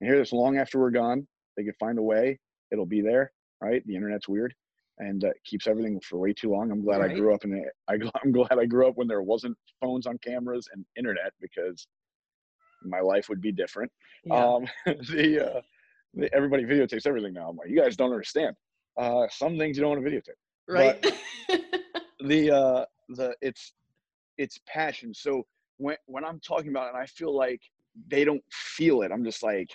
[0.00, 1.26] and hear this long after we're gone.
[1.56, 2.38] They could find a way.
[2.70, 3.82] It'll be there, right?
[3.86, 4.54] The internet's weird
[4.98, 6.70] and uh, keeps everything for way too long.
[6.70, 7.10] I'm glad right.
[7.10, 7.64] I grew up in it.
[7.88, 11.86] I, I'm glad I grew up when there wasn't phones on cameras and internet because
[12.84, 13.90] my life would be different.
[14.24, 14.44] Yeah.
[14.44, 15.60] Um, the, uh,
[16.14, 17.48] the, everybody videotapes everything now.
[17.48, 18.56] I'm like, you guys don't understand.
[18.98, 20.30] Uh, some things you don't want to videotape.
[20.68, 21.14] Right.
[22.26, 22.84] the uh,
[23.16, 23.72] the it's
[24.38, 25.14] it's passion.
[25.14, 25.44] So
[25.78, 27.60] when when I'm talking about it, and I feel like
[28.08, 29.12] they don't feel it.
[29.12, 29.68] I'm just like,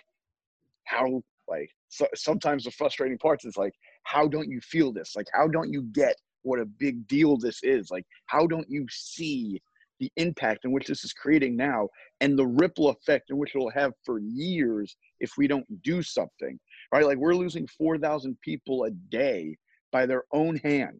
[0.86, 3.74] how like so, sometimes the frustrating parts is like
[4.04, 7.60] how don't you feel this like how don't you get what a big deal this
[7.64, 9.62] is like how don't you see
[10.00, 11.88] the impact in which this is creating now
[12.22, 16.60] and the ripple effect in which it'll have for years if we don't do something
[16.94, 19.56] right like we're losing 4000 people a day
[19.92, 21.00] by their own hand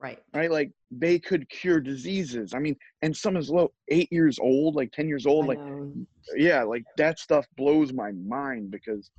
[0.00, 0.18] right.
[0.34, 0.50] right?
[0.50, 2.54] Like they could cure diseases.
[2.54, 5.58] I mean and some as low eight years old like 10 years old I like
[5.58, 5.92] know.
[6.36, 9.10] yeah like that stuff blows my mind because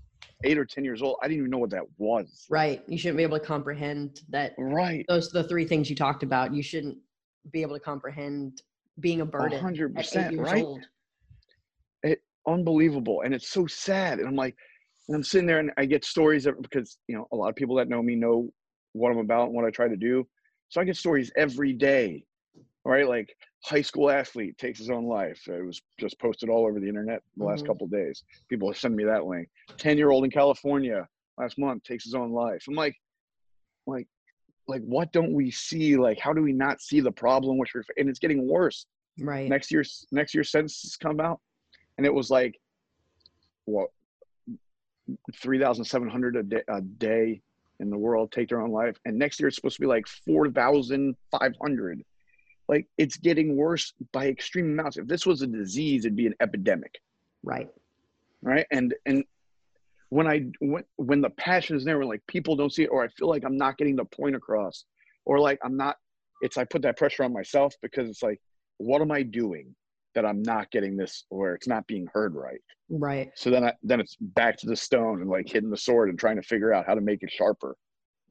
[0.44, 2.46] eight or ten years old i didn't even know what that was.
[2.50, 2.84] Right.
[2.88, 5.06] You shouldn't be able to comprehend that right.
[5.08, 6.54] those are the three things you talked about.
[6.54, 6.98] You shouldn't
[7.52, 8.62] be able to comprehend
[9.00, 10.64] being a burden 100% right?
[10.64, 10.86] old.
[12.04, 13.22] it unbelievable.
[13.22, 14.20] And it's so sad.
[14.20, 14.56] And i'm like
[15.08, 17.56] and i'm sitting there and i get stories of, because you know a lot of
[17.56, 18.50] people that know me know
[18.94, 20.28] what i'm about and what i try to do
[20.72, 22.24] so i get stories every day
[22.84, 25.48] right like high school athlete takes his own life.
[25.48, 27.68] It was just posted all over the internet the last mm-hmm.
[27.68, 28.24] couple days.
[28.50, 29.50] People are sending me that link.
[29.78, 31.08] Ten year old in California
[31.38, 32.64] last month takes his own life.
[32.68, 32.96] I'm like,
[33.86, 34.08] like,
[34.68, 35.98] like, what don't we see?
[35.98, 37.58] Like, how do we not see the problem?
[37.58, 38.86] Which we're and it's getting worse.
[39.20, 39.50] Right.
[39.50, 41.40] Next year, next year census come out,
[41.98, 42.60] and it was like,
[43.66, 43.90] what,
[45.36, 47.42] three thousand seven hundred a day, a day
[47.82, 50.08] in the world take their own life, and next year it's supposed to be like
[50.08, 52.04] four thousand five hundred
[52.72, 54.98] like it's getting worse by extreme amounts.
[54.98, 57.02] If this was a disease, it'd be an epidemic.
[57.44, 57.68] Right.
[58.42, 58.66] Right.
[58.72, 59.26] And and
[60.08, 63.04] when I when when the passion is there, when like people don't see it, or
[63.04, 64.86] I feel like I'm not getting the point across,
[65.26, 65.98] or like I'm not,
[66.42, 68.40] it's I put that pressure on myself because it's like,
[68.78, 69.76] what am I doing
[70.16, 72.62] that I'm not getting this, or it's not being heard right.
[72.89, 73.32] Right.
[73.36, 76.20] So then I then it's back to the stone and like hitting the sword and
[76.20, 77.76] trying to figure out how to make it sharper.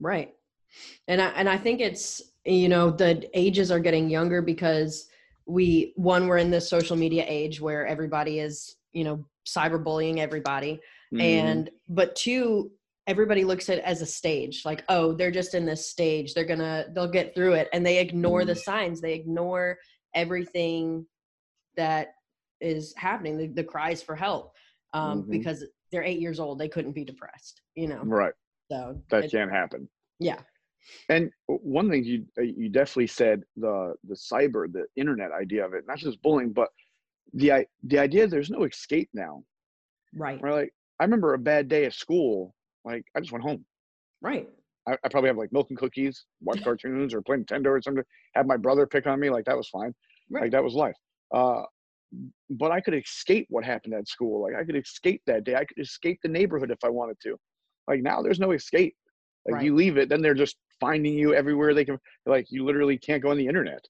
[0.00, 0.32] Right.
[1.08, 5.08] And I and I think it's you know the ages are getting younger because
[5.46, 10.74] we one we're in this social media age where everybody is you know cyberbullying everybody
[11.12, 11.20] mm-hmm.
[11.20, 12.70] and but two
[13.06, 16.44] everybody looks at it as a stage like oh they're just in this stage they're
[16.44, 18.48] gonna they'll get through it and they ignore mm-hmm.
[18.48, 19.76] the signs they ignore
[20.14, 21.04] everything
[21.80, 22.14] that
[22.60, 24.52] is happening the, the cries for help
[24.92, 25.30] um, mm-hmm.
[25.30, 28.34] because they're eight years old they couldn't be depressed you know right
[28.70, 30.40] so that can't happen yeah
[31.08, 35.74] and one thing you uh, you definitely said the the cyber the internet idea of
[35.74, 36.68] it, not just bullying, but
[37.34, 39.42] the the idea there's no escape now.
[40.14, 40.40] Right.
[40.40, 40.52] Right.
[40.52, 42.54] Like I remember a bad day at school.
[42.84, 43.64] Like I just went home.
[44.22, 44.48] Right.
[44.88, 48.04] I, I probably have like milk and cookies, watch cartoons, or play Nintendo or something.
[48.34, 49.30] Have my brother pick on me.
[49.30, 49.94] Like that was fine.
[50.30, 50.44] Right.
[50.44, 50.96] Like that was life.
[51.34, 51.62] Uh,
[52.50, 54.42] but I could escape what happened at school.
[54.42, 55.54] Like I could escape that day.
[55.54, 57.36] I could escape the neighborhood if I wanted to.
[57.86, 58.94] Like now, there's no escape.
[59.46, 59.64] Like right.
[59.64, 61.98] you leave it, then they're just finding you everywhere they can.
[62.26, 63.82] Like you literally can't go on the internet.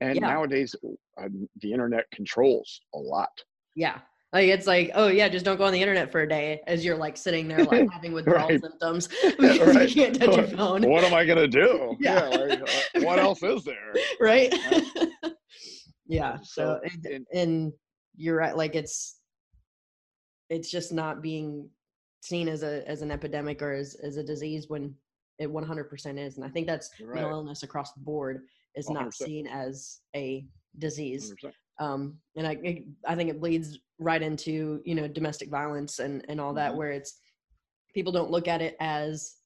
[0.00, 0.28] And yeah.
[0.28, 0.74] nowadays,
[1.20, 1.28] uh,
[1.60, 3.30] the internet controls a lot.
[3.74, 3.98] Yeah.
[4.32, 6.84] Like it's like, oh yeah, just don't go on the internet for a day as
[6.84, 8.60] you're like sitting there like having withdrawal right.
[8.60, 9.08] symptoms
[9.38, 9.88] because right.
[9.88, 10.82] you can't touch your phone.
[10.82, 11.96] What am I gonna do?
[11.98, 12.28] Yeah.
[12.30, 13.94] yeah like, uh, what else is there?
[14.20, 14.54] Right.
[16.08, 16.38] Yeah.
[16.42, 17.72] So, so and, and
[18.16, 18.56] you're right.
[18.56, 19.18] Like it's
[20.50, 21.68] it's just not being
[22.22, 24.94] seen as a as an epidemic or as, as a disease when
[25.38, 27.14] it 100% is and i think that's right.
[27.14, 28.42] mental illness across the board
[28.74, 28.92] is 100%.
[28.94, 30.44] not seen as a
[30.78, 31.52] disease 100%.
[31.78, 36.40] um and i i think it bleeds right into you know domestic violence and and
[36.40, 36.78] all that mm-hmm.
[36.78, 37.20] where it's
[37.94, 39.36] people don't look at it as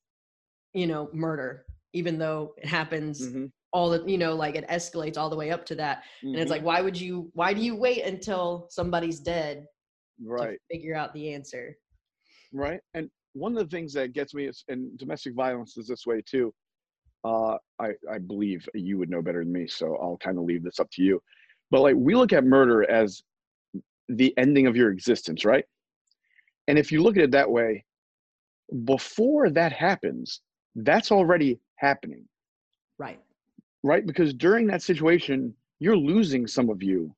[0.73, 3.47] you know murder even though it happens mm-hmm.
[3.73, 6.29] All the you know like it escalates all the way up to that mm-hmm.
[6.29, 6.69] and it's like mm-hmm.
[6.69, 9.67] why would you why do you wait until somebody's dead
[10.25, 11.77] right to figure out the answer
[12.53, 16.07] right and one of the things that gets me is and domestic violence is this
[16.07, 16.53] way too
[17.25, 20.63] uh, I, I believe you would know better than me so i'll kind of leave
[20.65, 21.23] this up to you
[21.71, 23.23] but like we look at murder as
[24.09, 25.65] the ending of your existence right
[26.69, 27.85] And if you look at it that way,
[28.85, 30.41] before that happens,
[30.77, 32.25] that's already happening.
[32.99, 33.21] Right.
[33.83, 34.07] Right?
[34.07, 37.15] Because during that situation, you're losing some of you.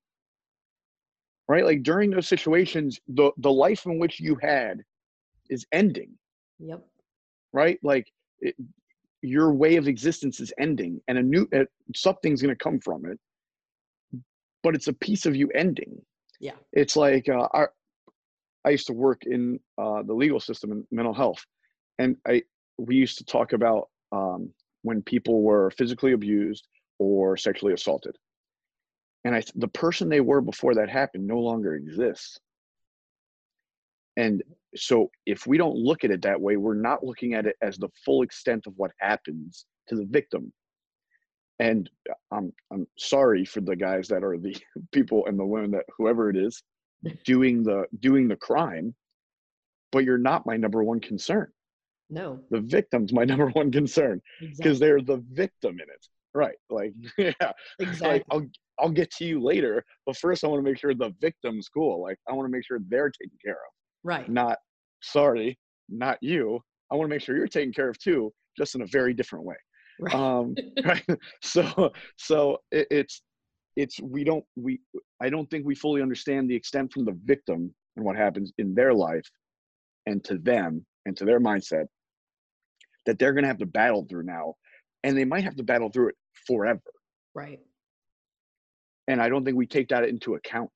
[1.48, 1.64] Right?
[1.64, 4.82] Like during those situations, the the life in which you had
[5.50, 6.10] is ending.
[6.58, 6.86] Yep.
[7.52, 7.78] Right?
[7.82, 8.10] Like
[8.40, 8.56] it,
[9.24, 11.64] your way of existence is ending and a new uh,
[11.96, 13.18] something's going to come from it
[14.62, 15.96] but it's a piece of you ending
[16.40, 17.64] yeah it's like uh, I,
[18.66, 21.42] I used to work in uh, the legal system in mental health
[21.98, 22.42] and i
[22.76, 24.50] we used to talk about um,
[24.84, 26.68] when people were physically abused
[26.98, 28.14] or sexually assaulted.
[29.24, 32.38] And i the person they were before that happened no longer exists.
[34.16, 34.42] And
[34.76, 37.78] so if we don't look at it that way we're not looking at it as
[37.78, 40.52] the full extent of what happens to the victim.
[41.58, 44.56] And uh, i'm i'm sorry for the guys that are the
[44.92, 46.62] people and the women that whoever it is
[47.24, 48.94] doing the doing the crime
[49.92, 51.48] but you're not my number one concern
[52.14, 54.78] no the victim's my number one concern because exactly.
[54.78, 58.08] they're the victim in it right like yeah exactly.
[58.08, 58.46] like I'll
[58.78, 62.02] I'll get to you later, but first I want to make sure the victim's cool.
[62.02, 63.72] Like I want to make sure they're taken care of.
[64.02, 64.58] right Not
[65.02, 65.58] sorry,
[65.88, 66.60] not you.
[66.90, 69.44] I want to make sure you're taken care of too, just in a very different
[69.44, 69.56] way.
[70.00, 70.54] right Um,
[70.84, 71.04] right.
[71.42, 73.22] So so it, it's
[73.76, 74.80] it's we don't we
[75.20, 78.74] I don't think we fully understand the extent from the victim and what happens in
[78.74, 79.28] their life
[80.06, 81.86] and to them and to their mindset
[83.06, 84.54] that they're going to have to battle through now
[85.02, 86.14] and they might have to battle through it
[86.46, 86.80] forever
[87.34, 87.60] right
[89.08, 90.70] and I don't think we take that into account.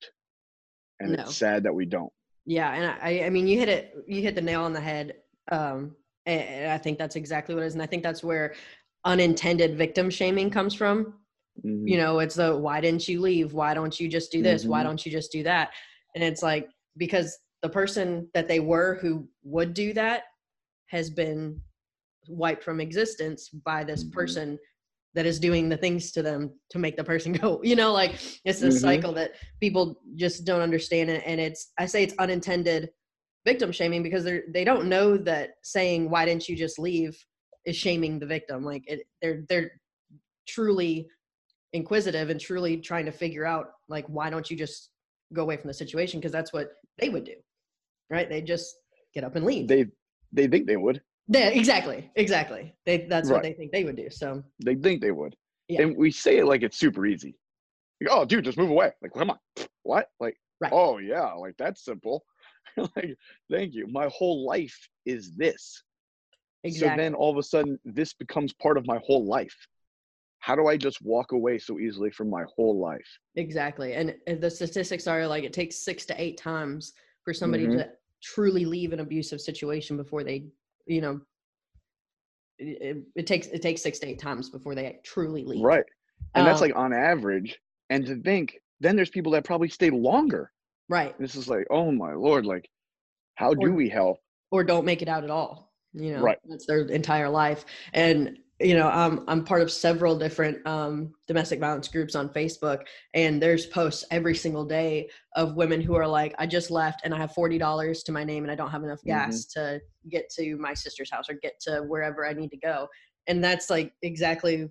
[0.99, 1.23] And No.
[1.23, 2.13] it's sad that we don't.
[2.45, 5.15] Yeah, and I, I mean, you hit it, you hit the nail on the head.
[5.51, 5.95] Um,
[6.27, 8.53] and, and I think that's exactly what it is, and I think that's where
[9.03, 11.15] unintended victim shaming comes from.
[11.65, 11.89] Mhm.
[11.89, 13.53] You know, it's the why didn't you leave?
[13.53, 14.63] Why don't you just do this?
[14.63, 14.85] Why Mhm.
[14.85, 15.71] don't you just do that?
[16.13, 20.25] And it's like because the person that they were who would do that
[20.87, 21.59] has been
[22.27, 24.11] wiped from existence by this Mhm.
[24.11, 24.59] person
[25.15, 28.11] that is doing the things to them to make the person go you know like
[28.45, 28.81] it's this Mhm.
[28.81, 32.91] cycle that people just don't understand it and it's i say it's unintended
[33.45, 37.17] victim shaming because they're they don't know that saying why didn't you just leave
[37.65, 39.71] is shaming the victim like it, they're they're
[40.47, 41.07] truly
[41.73, 44.89] inquisitive and truly trying to figure out like why don't you just
[45.33, 47.35] go away from the situation because that's what they would do
[48.09, 48.75] right they just
[49.13, 49.85] get up and leave They
[50.31, 51.01] they think they would.
[51.29, 55.11] Yeah, exactly exactly they that's what they think they would do so They think they
[55.11, 55.35] would.
[55.67, 55.83] Yeah.
[55.83, 57.35] And we say it like it's super easy.
[58.01, 58.91] Like, oh dude, just move away.
[59.01, 59.39] Like, come on.
[59.83, 60.09] What?
[60.19, 60.73] Like, Right.
[60.73, 62.25] oh yeah, like that's simple.
[62.95, 63.15] like,
[63.49, 63.87] thank you.
[63.87, 65.81] My whole life is this.
[66.63, 69.55] exactly So then all of a sudden this becomes part of my whole life.
[70.39, 73.09] How do I just walk away so easily from my whole life?
[73.35, 73.93] Exactly.
[73.93, 77.77] And the statistics are like it takes six to eight times for somebody Mhm.
[77.77, 77.89] to
[78.21, 80.47] truly leave an abusive situation before they,
[80.89, 81.21] you know,
[82.57, 85.63] it, it- takes it takes six to eight times before they truly leave.
[85.63, 85.85] Right.
[86.35, 87.57] And that's Um, like on average.
[87.89, 90.51] And to think, then there's people that probably stay longer.
[90.89, 91.17] right.
[91.19, 92.67] This is like, oh my lord, like,
[93.35, 94.17] how do we help?
[94.51, 95.71] Or don't make it out at all.
[95.93, 96.37] You know, Right.
[96.47, 97.65] that's their entire life.
[97.93, 102.81] And you know, I'm I'm part of several different um, domestic violence groups on Facebook,
[103.13, 107.13] and there's posts every single day of women who are like, I just left and
[107.13, 110.29] I have forty dollars to my name and I don't have enough gas to get
[110.31, 112.87] to my sister's house or get to wherever I need to go.
[113.27, 114.69] And that's like exactly,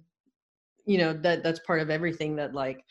[0.85, 2.85] you know, that that's part of everything that like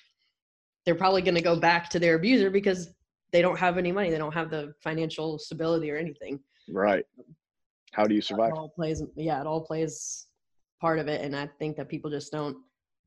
[0.86, 2.93] they're probably going to go back to their abuser because
[3.32, 6.39] they don't have any money, they don't have the financial stability or anything.
[6.70, 7.06] Right.
[7.91, 8.54] How do you It survive?
[8.54, 10.26] all plays, yeah, it all plays
[10.80, 12.57] part of it, and I think that people just don't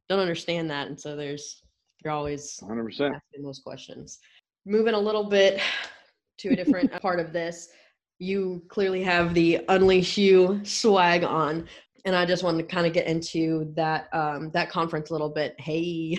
[0.09, 1.63] don't understand that, and so there's
[2.05, 2.89] you're always 100%.
[2.91, 4.19] asking those questions.
[4.67, 5.61] Moving a little bit
[6.39, 7.69] to a different part of this,
[8.19, 11.69] you clearly have the Unleash You swag on,
[12.05, 15.31] and I just wanted to kind of get into that um, that conference a little
[15.31, 15.55] bit.
[15.59, 16.19] Hey,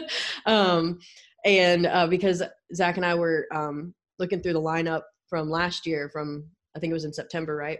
[0.46, 0.98] um,
[1.44, 2.42] and uh, because
[2.74, 6.44] Zach and I were um, looking through the lineup from last year, from
[6.76, 7.78] I think it was in September, right?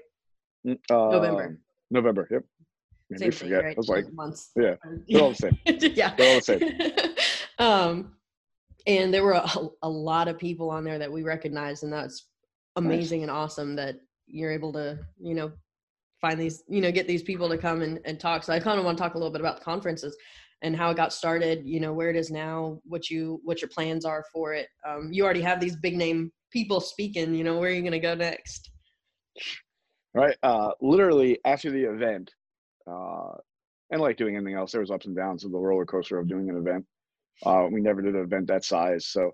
[0.67, 1.59] Uh, November.
[1.91, 2.29] November.
[2.31, 2.45] Yep.
[3.11, 3.65] Maybe Same I thing, forget.
[3.65, 3.77] right?
[3.77, 4.51] I was like, months.
[4.57, 4.77] yeah,
[5.09, 5.59] they're all the same.
[5.95, 6.15] yeah.
[6.15, 7.19] They're all the same.
[7.59, 8.13] um,
[8.87, 9.49] and there were a,
[9.83, 12.27] a lot of people on there that we recognized, and that's
[12.77, 13.97] amazing and awesome that
[14.27, 15.51] you're able to, you know,
[16.21, 18.45] find these, you know, get these people to come and, and talk.
[18.45, 20.17] So I kind of want to talk a little bit about the conferences
[20.63, 23.71] and how it got started, you know, where it is now, what you, what your
[23.71, 24.69] plans are for it.
[24.87, 27.93] Um, you already have these big name people speaking, you know, where are you going
[27.93, 28.71] to go next?
[30.15, 30.37] right.
[30.43, 32.33] Uh, literally after the event,
[32.87, 33.33] uh,
[33.91, 36.29] and like doing anything else, there was ups and downs of the roller coaster of
[36.29, 36.85] doing an event.
[37.45, 39.31] Uh, we never did an event that size, so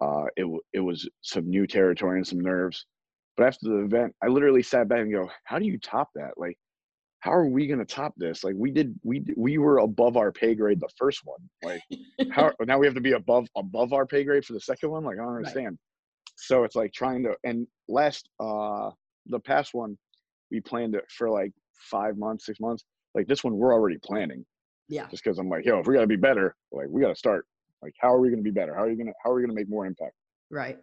[0.00, 2.86] uh, it it was some new territory and some nerves.
[3.36, 6.32] But after the event, I literally sat back and go, "How do you top that?
[6.36, 6.58] Like,
[7.20, 8.44] how are we going to top this?
[8.44, 11.40] Like, we did, we we were above our pay grade the first one.
[11.62, 11.82] Like,
[12.30, 15.04] how now we have to be above above our pay grade for the second one?
[15.04, 15.66] Like, I don't understand.
[15.66, 16.36] Right.
[16.36, 17.34] So it's like trying to.
[17.44, 18.90] And last, uh,
[19.26, 19.96] the past one,
[20.50, 22.84] we planned it for like five months, six months.
[23.14, 24.44] Like this one, we're already planning.
[24.88, 25.06] Yeah.
[25.08, 27.16] Just because I'm like, yo, if we got to be better, like we got to
[27.16, 27.46] start.
[27.82, 28.74] Like, how are we going to be better?
[28.74, 30.14] How are you going to how are we going to make more impact?
[30.50, 30.78] Right.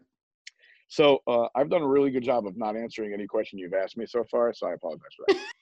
[0.94, 3.98] So uh, I've done a really good job of not answering any question you've asked
[3.98, 5.42] me so far, so I apologize for that.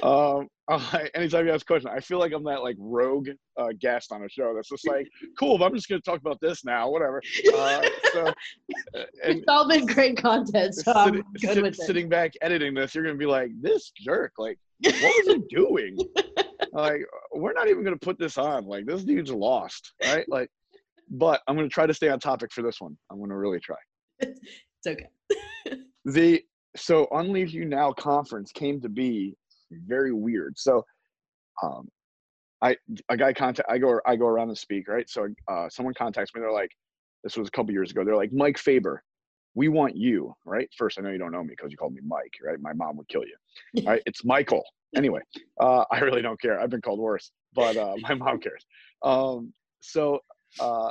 [0.00, 3.30] but um, I, anytime you ask a question, I feel like I'm that like rogue
[3.56, 6.20] uh, guest on a show that's just like, cool, but I'm just going to talk
[6.20, 7.20] about this now, whatever.
[7.52, 7.82] Uh,
[8.12, 8.26] so,
[8.94, 11.82] uh, it's all been great content, so I'm good sit, with it.
[11.82, 15.42] Sitting back editing this, you're going to be like, this jerk, like, what was he
[15.50, 15.98] doing?
[16.72, 17.00] like,
[17.32, 18.66] we're not even going to put this on.
[18.66, 20.28] Like, this dude's lost, right?
[20.28, 20.48] Like,
[21.10, 22.96] but I'm going to try to stay on topic for this one.
[23.10, 23.74] I'm going to really try.
[24.20, 25.08] It's okay.
[26.04, 26.42] the
[26.76, 29.36] so Unleash You Now conference came to be
[29.70, 30.58] very weird.
[30.58, 30.84] So,
[31.62, 31.88] um,
[32.62, 32.76] I
[33.08, 35.08] a guy contact I go I go around and speak right.
[35.08, 36.40] So uh, someone contacts me.
[36.40, 36.70] They're like,
[37.22, 38.04] this was a couple years ago.
[38.04, 39.02] They're like, Mike Faber,
[39.54, 40.68] we want you right.
[40.76, 42.58] First, I know you don't know me because you called me Mike, right?
[42.60, 43.84] My mom would kill you.
[43.86, 44.02] right?
[44.06, 44.64] It's Michael.
[44.96, 45.20] Anyway,
[45.60, 46.60] uh, I really don't care.
[46.60, 48.64] I've been called worse, but uh, my mom cares.
[49.02, 50.20] Um, so
[50.60, 50.90] uh,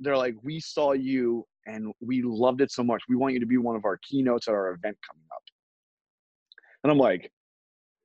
[0.00, 3.02] they're like, we saw you and we loved it so much.
[3.08, 5.42] We want you to be one of our keynotes at our event coming up.
[6.82, 7.30] And I'm like,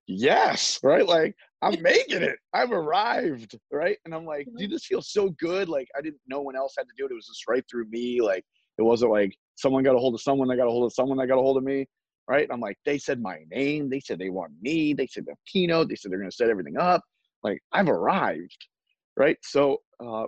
[0.08, 1.05] yes, right?
[1.05, 2.38] Like, I'm making it.
[2.53, 3.97] I've arrived, right?
[4.05, 5.70] And I'm like, dude, this feels so good.
[5.70, 7.12] Like, I didn't, no one else had to do it.
[7.12, 8.22] It was just right through me.
[8.22, 8.43] Like,
[8.78, 11.18] it wasn't like someone got a hold of someone that got a hold of someone
[11.18, 11.88] that got a hold of me,
[12.28, 12.43] right?
[12.43, 13.89] And I'm like, they said my name.
[13.89, 14.93] They said they want me.
[14.93, 15.89] They said the keynote.
[15.89, 17.01] They said they're going to set everything up.
[17.43, 18.68] Like, I've arrived,
[19.16, 19.38] right?
[19.41, 20.26] So, uh,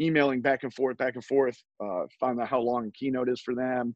[0.00, 3.40] emailing back and forth, back and forth, uh, find out how long a keynote is
[3.40, 3.94] for them,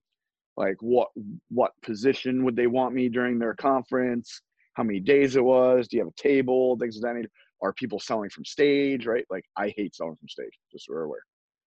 [0.56, 1.08] like what
[1.48, 4.40] what position would they want me during their conference,
[4.74, 7.30] how many days it was, do you have a table, things of that nature.
[7.62, 9.24] Are people selling from stage, right?
[9.30, 11.22] Like I hate selling from stage, just so we're aware.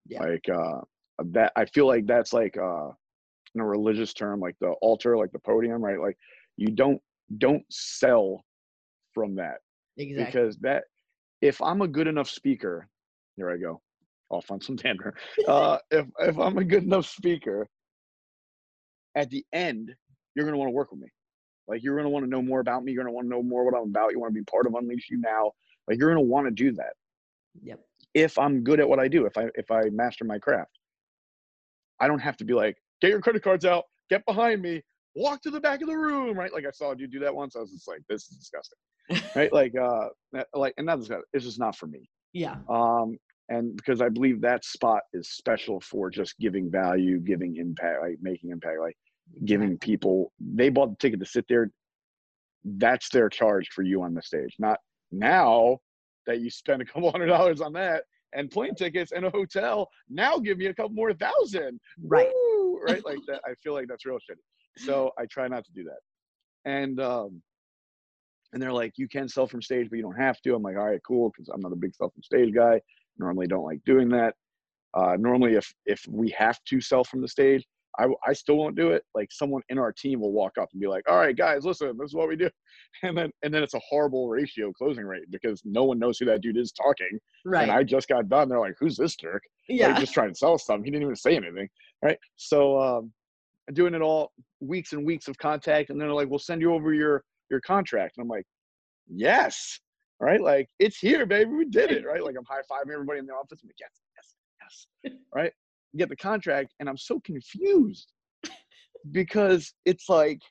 [0.05, 0.24] Yeah.
[0.24, 0.82] Like uh,
[1.32, 2.89] that, I feel like that's like uh,
[3.55, 5.99] in a religious term, like the altar, like the podium, right?
[5.99, 6.18] Like
[6.55, 7.01] you don't
[7.39, 8.45] don't sell
[9.14, 9.58] from that
[9.97, 10.26] exactly.
[10.26, 10.84] because that
[11.41, 12.88] if I'm a good enough speaker,
[13.36, 13.82] here I go
[14.30, 15.15] off on some tangent.
[15.47, 17.67] Uh, if if I'm a good enough speaker,
[19.15, 19.95] at the end,
[20.36, 21.07] you're gonna want to work with me.
[21.67, 22.91] Like you're gonna want to know more about me.
[22.91, 24.11] You're gonna want to know more what I'm about.
[24.11, 25.51] You want to be part of Unleash You Now.
[25.88, 26.93] Like you're gonna want to do that.
[27.63, 27.80] Yep.
[28.13, 30.78] If I'm good at what I do, if I if I master my craft,
[31.99, 34.82] I don't have to be like, get your credit cards out, get behind me,
[35.15, 36.53] walk to the back of the room, right?
[36.53, 37.55] Like I saw you do that once.
[37.55, 39.51] I was just like, this is disgusting, right?
[39.51, 40.09] Like, uh,
[40.53, 42.09] like, and that's it's just not for me.
[42.34, 42.57] Yeah.
[42.69, 43.17] Um,
[43.50, 48.18] and because I believe that spot is special for just giving value, giving impact, like
[48.22, 48.98] making impact, like
[49.45, 50.34] giving people.
[50.39, 51.72] They bought the ticket to sit there.
[52.66, 54.56] That's their charge for you on the stage.
[54.60, 54.80] Not
[55.12, 55.78] now
[56.26, 59.89] that you spend a couple hundred dollars on that and plane tickets and a hotel.
[60.10, 61.80] Now give me a couple more thousand.
[62.04, 62.30] Right.
[62.34, 62.82] Woo!
[62.82, 63.06] Right.
[63.06, 63.41] Like that.
[63.45, 64.38] I feel like that's real shit.
[64.78, 66.70] So I try not to do that.
[66.70, 67.41] And um,
[68.54, 70.56] and they're like, you can sell from stage, but you don't have to.
[70.56, 72.82] I'm like, all right, cool, because I'm not a big sell from stage guy.
[73.20, 74.36] Normally, don't like doing that.
[74.93, 77.65] Uh, normally, if if we have to sell from the stage,
[77.99, 79.03] I, I still won't do it.
[79.15, 81.97] Like someone in our team will walk up and be like, "All right, guys, listen,
[81.97, 82.49] this is what we do,"
[83.03, 86.26] and then and then it's a horrible ratio closing rate because no one knows who
[86.26, 87.20] that dude is talking.
[87.45, 87.63] Right.
[87.63, 88.49] And I just got done.
[88.49, 89.89] They're like, "Who's this jerk?" Yeah.
[89.89, 90.86] Like, just trying to sell something.
[90.86, 91.68] He didn't even say anything.
[92.03, 92.18] Right.
[92.36, 93.11] So um,
[93.74, 96.74] doing it all weeks and weeks of contact, and then they're like, "We'll send you
[96.74, 98.45] over your your contract," and I'm like,
[99.07, 99.80] "Yes."
[100.20, 100.41] Right?
[100.41, 101.51] Like it's here, baby.
[101.51, 102.24] We did it, right?
[102.24, 103.59] Like I'm high fiving everybody in the office.
[103.63, 105.53] I'm like, yes, yes, yes, right?
[105.95, 108.11] Get the contract, and I'm so confused
[109.11, 110.41] because it's like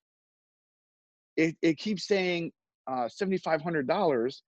[1.36, 2.52] it, it keeps saying
[2.86, 4.42] uh, seventy five hundred dollars,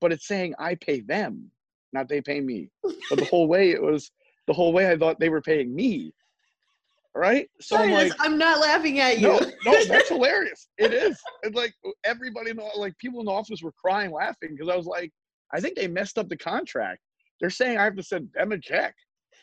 [0.00, 1.50] but it's saying I pay them,
[1.92, 2.68] not they pay me.
[2.82, 4.10] But the whole way it was
[4.46, 6.12] the whole way I thought they were paying me
[7.14, 7.48] right?
[7.60, 9.28] So Sorry, I'm like, I'm not laughing at you.
[9.28, 10.68] No, no, that's hilarious.
[10.78, 11.18] It is.
[11.42, 14.76] It's like everybody, in the, like people in the office were crying, laughing because I
[14.76, 15.10] was like,
[15.52, 17.00] I think they messed up the contract.
[17.40, 18.94] They're saying I have to send them a check,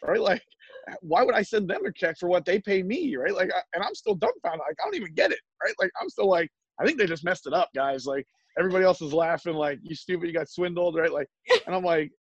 [0.04, 0.20] right?
[0.20, 0.42] Like,
[0.90, 3.34] uh, why would I send them a check for what they pay me, right?
[3.34, 4.62] Like, and I'm still dumbfounded.
[4.68, 5.74] Like, I don't even get it, right?
[5.80, 6.50] Like, I'm still like,
[6.80, 8.06] I think they just messed it up, guys.
[8.06, 8.26] Like,
[8.58, 11.12] everybody else is laughing, like, you stupid, you got swindled, right?
[11.12, 11.28] Like,
[11.66, 12.12] and I'm like,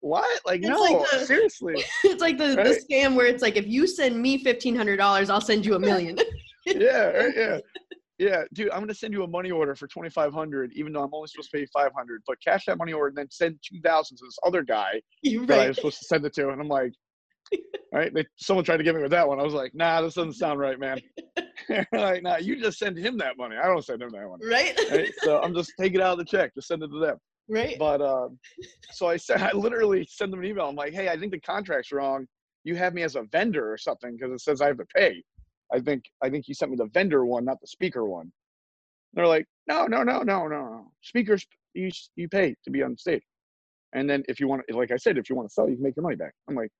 [0.00, 0.40] what?
[0.46, 1.84] Like, it's no, like the, seriously.
[2.04, 2.64] It's like the, right?
[2.64, 5.74] the scam where it's like, if you send me fifteen hundred dollars, I'll send you
[5.74, 6.18] a million.
[6.66, 7.58] yeah, right, yeah,
[8.18, 8.70] yeah, dude.
[8.70, 11.28] I'm gonna send you a money order for twenty five hundred, even though I'm only
[11.28, 12.22] supposed to pay five hundred.
[12.26, 15.46] But cash that money order and then send two thousand to this other guy right.
[15.48, 16.92] that I was supposed to send it to, and I'm like,
[17.92, 18.12] right?
[18.12, 19.40] They, someone tried to get me with that one.
[19.40, 21.00] I was like, nah, this doesn't sound right, man.
[21.92, 23.56] like, nah, you just send him that money.
[23.56, 24.46] I don't send him that money.
[24.46, 24.78] Right.
[24.90, 25.12] Right?
[25.22, 27.18] So I'm just taking out of the check, just send it to them.
[27.48, 27.78] Right.
[27.78, 28.38] But um,
[28.92, 30.68] so I said, I literally send them an email.
[30.68, 32.26] I'm like, hey, I think the contract's wrong.
[32.64, 35.22] You have me as a vendor or something because it says I have to pay.
[35.72, 38.32] I think I think you sent me the vendor one, not the speaker one.
[39.14, 40.92] They're like, no, no, no, no, no, no.
[41.02, 43.22] Speakers, you you pay to be on stage,
[43.94, 45.82] and then if you want, like I said, if you want to sell, you can
[45.82, 46.32] make your money back.
[46.48, 46.70] I'm like,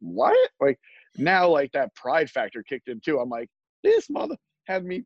[0.00, 0.36] what?
[0.60, 0.78] Like
[1.16, 3.18] now, like that pride factor kicked in too.
[3.18, 3.48] I'm like,
[3.82, 5.04] this mother had me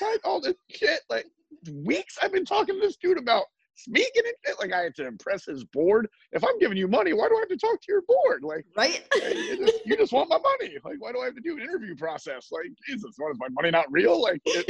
[0.00, 1.00] type all this shit.
[1.08, 1.26] Like
[1.72, 3.44] weeks I've been talking to this dude about
[3.74, 4.58] speaking and shit.
[4.58, 6.08] Like I had to impress his board.
[6.32, 8.42] If I'm giving you money, why do I have to talk to your board?
[8.42, 9.04] Like Right.
[9.14, 10.76] you, just, you just want my money.
[10.84, 12.48] Like why do I have to do an interview process?
[12.50, 14.20] Like Jesus, what is my money not real?
[14.20, 14.66] Like it,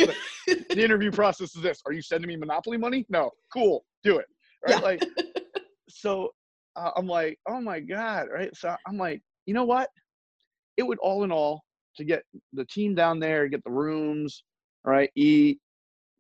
[0.46, 3.07] the, the interview process is this: Are you sending me monopoly money?
[3.09, 3.30] No.
[3.52, 3.84] Cool.
[4.02, 4.26] Do it.
[4.66, 4.76] Right.
[4.76, 4.80] Yeah.
[4.80, 5.05] Like
[5.88, 6.30] so.
[6.76, 8.26] Uh, I'm like, oh my god.
[8.34, 8.50] Right.
[8.57, 9.88] So I'm like, you know what?
[10.76, 11.62] It would all in all
[11.96, 14.42] to get the team down there, get the rooms,
[14.84, 15.09] right?
[15.14, 15.61] eat,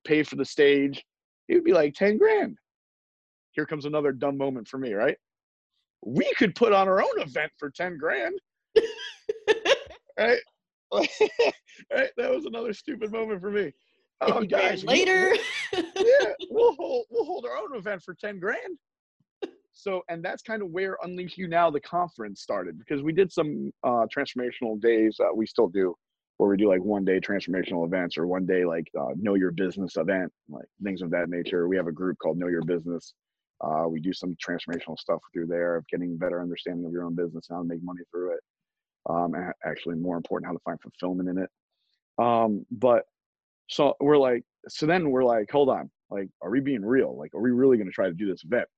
[0.06, 1.04] pay for the stage.
[1.48, 2.56] It would be like ten grand.
[3.54, 5.16] Here comes another dumb moment for me, right?
[6.04, 8.38] We could put on our own event for ten grand,
[10.18, 10.38] right?
[10.92, 12.10] right?
[12.16, 13.72] That was another stupid moment for me.
[14.20, 15.34] Oh, 50 grand guys, later.
[15.72, 18.78] yeah, we'll hold we'll hold our own event for ten grand.
[19.74, 23.32] So, and that's kind of where Unleash You Now the conference started because we did
[23.32, 25.18] some uh, transformational days.
[25.20, 25.96] Uh, we still do,
[26.36, 29.50] where we do like one day transformational events or one day like uh, know your
[29.50, 31.66] business event, like things of that nature.
[31.66, 33.14] We have a group called Know Your Business.
[33.64, 37.14] Uh, we do some transformational stuff through there of getting better understanding of your own
[37.14, 38.40] business, how to make money through it.
[39.08, 41.50] Um, and actually, more important, how to find fulfillment in it.
[42.18, 43.04] Um, but
[43.68, 47.16] so we're like, so then we're like, hold on, like, are we being real?
[47.18, 48.68] Like, are we really going to try to do this event?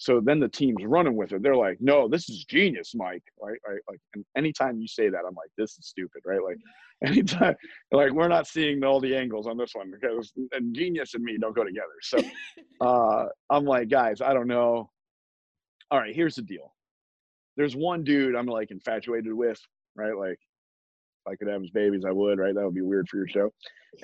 [0.00, 1.42] So then the team's running with it.
[1.42, 3.24] They're like, no, this is genius, Mike.
[3.42, 3.58] Right?
[3.66, 3.80] right?
[3.88, 6.40] Like, and anytime you say that, I'm like, this is stupid, right?
[6.42, 6.58] Like,
[7.04, 7.56] anytime,
[7.90, 11.36] like, we're not seeing all the angles on this one because and genius and me
[11.36, 11.86] don't go together.
[12.02, 12.18] So
[12.80, 14.88] uh, I'm like, guys, I don't know.
[15.90, 16.72] All right, here's the deal.
[17.56, 19.60] There's one dude I'm like infatuated with,
[19.96, 20.16] right?
[20.16, 20.38] Like,
[21.26, 22.54] if I could have his babies, I would, right?
[22.54, 23.52] That would be weird for your show.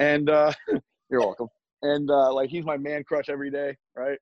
[0.01, 0.53] And uh,
[1.09, 1.47] you're welcome.
[1.82, 4.18] And uh, like, he's my man crush every day, right?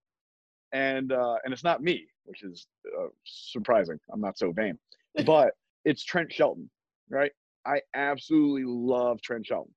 [0.72, 2.66] And uh, and it's not me, which is
[2.98, 3.98] uh, surprising.
[4.12, 4.78] I'm not so vain,
[5.26, 5.52] but
[5.84, 6.70] it's Trent Shelton,
[7.10, 7.32] right?
[7.66, 9.72] I absolutely love Trent Shelton,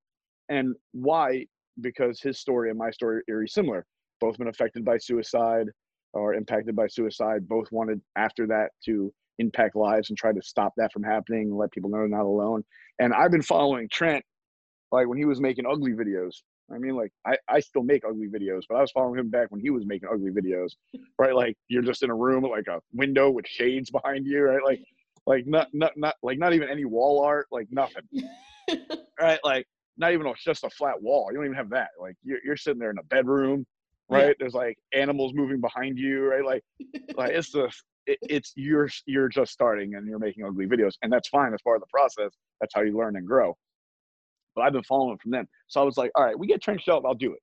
[0.48, 1.46] and why?
[1.80, 3.84] Because his story and my story are very similar.
[4.20, 5.66] Both been affected by suicide
[6.14, 7.46] or impacted by suicide.
[7.46, 11.56] Both wanted after that to impact lives and try to stop that from happening and
[11.56, 12.64] let people know they're not alone.
[12.98, 14.24] And I've been following Trent
[14.92, 16.36] like when he was making ugly videos
[16.72, 19.50] I mean, like I, I still make ugly videos, but I was following him back
[19.50, 20.72] when he was making ugly videos,
[21.18, 21.34] right?
[21.34, 24.64] Like you're just in a room with like a window with shades behind you, right?
[24.64, 24.82] Like,
[25.26, 28.02] like not, not, not like not even any wall art, like nothing,
[29.20, 29.38] right?
[29.44, 31.28] Like not even a, just a flat wall.
[31.30, 31.90] You don't even have that.
[32.00, 33.64] Like you're, you're sitting there in a bedroom,
[34.08, 34.28] right?
[34.28, 34.32] Yeah.
[34.38, 36.44] There's like animals moving behind you, right?
[36.44, 36.64] Like,
[37.16, 37.70] like it's the,
[38.06, 41.52] it, it's you're, you're just starting and you're making ugly videos, and that's fine.
[41.52, 42.32] That's part of the process.
[42.60, 43.56] That's how you learn and grow
[44.56, 45.48] but I've been following him from them.
[45.68, 47.40] So I was like, all right, we get Trent Shelton, I'll do it.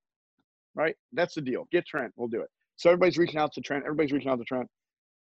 [0.75, 0.95] Right?
[1.13, 1.67] That's the deal.
[1.71, 2.49] Get Trent, we'll do it.
[2.75, 3.83] So everybody's reaching out to Trent.
[3.85, 4.67] Everybody's reaching out to Trent.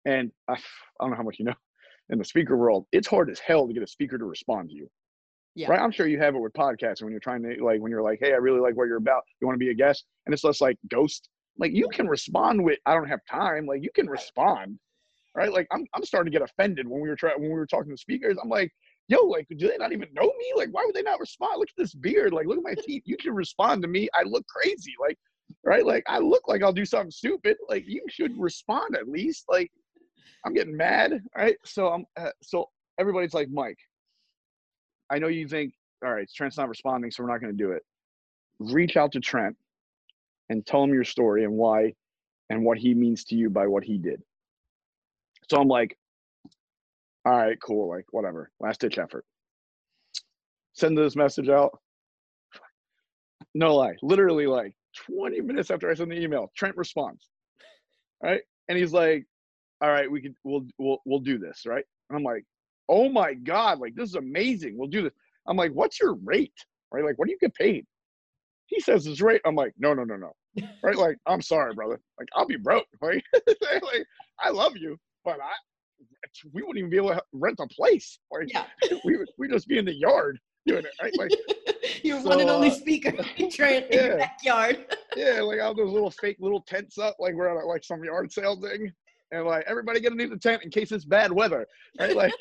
[0.06, 0.58] And I, I
[1.00, 1.54] don't know how much you know
[2.10, 4.74] in the speaker world, it's hard as hell to get a speaker to respond to
[4.74, 4.88] you.
[5.54, 5.68] Yeah.
[5.68, 5.80] Right?
[5.80, 8.18] I'm sure you have it with podcasts when you're trying to like when you're like,
[8.20, 9.22] hey, I really like what you're about.
[9.40, 10.04] You want to be a guest?
[10.26, 11.28] And it's less like ghost.
[11.58, 13.66] Like you can respond with I don't have time.
[13.66, 14.78] Like you can respond.
[15.34, 15.52] Right?
[15.52, 17.90] Like I'm I'm starting to get offended when we were trying when we were talking
[17.90, 18.36] to speakers.
[18.42, 18.72] I'm like,
[19.10, 20.52] yo, like, do they not even know me?
[20.56, 21.58] Like, why would they not respond?
[21.58, 22.32] Look at this beard.
[22.32, 23.02] Like, look at my teeth.
[23.04, 24.08] You can respond to me.
[24.14, 24.94] I look crazy.
[25.00, 25.18] Like,
[25.64, 25.84] right?
[25.84, 27.56] Like, I look like I'll do something stupid.
[27.68, 29.46] Like, you should respond at least.
[29.48, 29.70] Like,
[30.46, 31.20] I'm getting mad.
[31.36, 31.56] Right?
[31.64, 32.06] So I'm.
[32.16, 33.78] Uh, so everybody's like, Mike.
[35.10, 37.72] I know you think, all right, Trent's not responding, so we're not going to do
[37.72, 37.82] it.
[38.60, 39.56] Reach out to Trent
[40.48, 41.94] and tell him your story and why,
[42.48, 44.22] and what he means to you by what he did.
[45.50, 45.98] So I'm like,
[47.24, 49.24] all right, cool, like whatever, last ditch effort.
[50.72, 51.78] Send this message out.
[53.54, 54.74] No lie, literally like
[55.10, 57.28] 20 minutes after I send the email, Trent responds.
[58.22, 58.42] Right?
[58.68, 59.24] And he's like,
[59.82, 61.84] All right, we can we'll we'll we'll do this, right?
[62.08, 62.44] And I'm like,
[62.90, 64.76] oh my God, like this is amazing.
[64.76, 65.12] We'll do this.
[65.46, 66.52] I'm like, what's your rate?
[66.92, 67.04] Right?
[67.04, 67.86] Like, what do you get paid?
[68.66, 69.40] He says his rate.
[69.46, 70.32] I'm like, no, no, no, no.
[70.82, 70.96] Right?
[70.96, 72.00] Like, I'm sorry, brother.
[72.18, 72.86] Like, I'll be broke.
[73.02, 73.22] Right?
[73.46, 74.04] like,
[74.38, 75.52] I love you, but I
[76.52, 78.18] we wouldn't even be able to rent a place.
[78.30, 78.64] Like Yeah.
[79.04, 81.16] we would we just be in the yard doing it, right?
[81.18, 81.30] Like
[82.02, 84.16] Your So, one and only uh, speaker, in your yeah.
[84.16, 84.86] backyard.
[85.16, 88.32] yeah, like all those little fake little tents up, like we're at like some yard
[88.32, 88.92] sale thing,
[89.32, 91.66] and like everybody get underneath the tent in case it's bad weather,
[91.98, 92.14] right?
[92.16, 92.32] Like,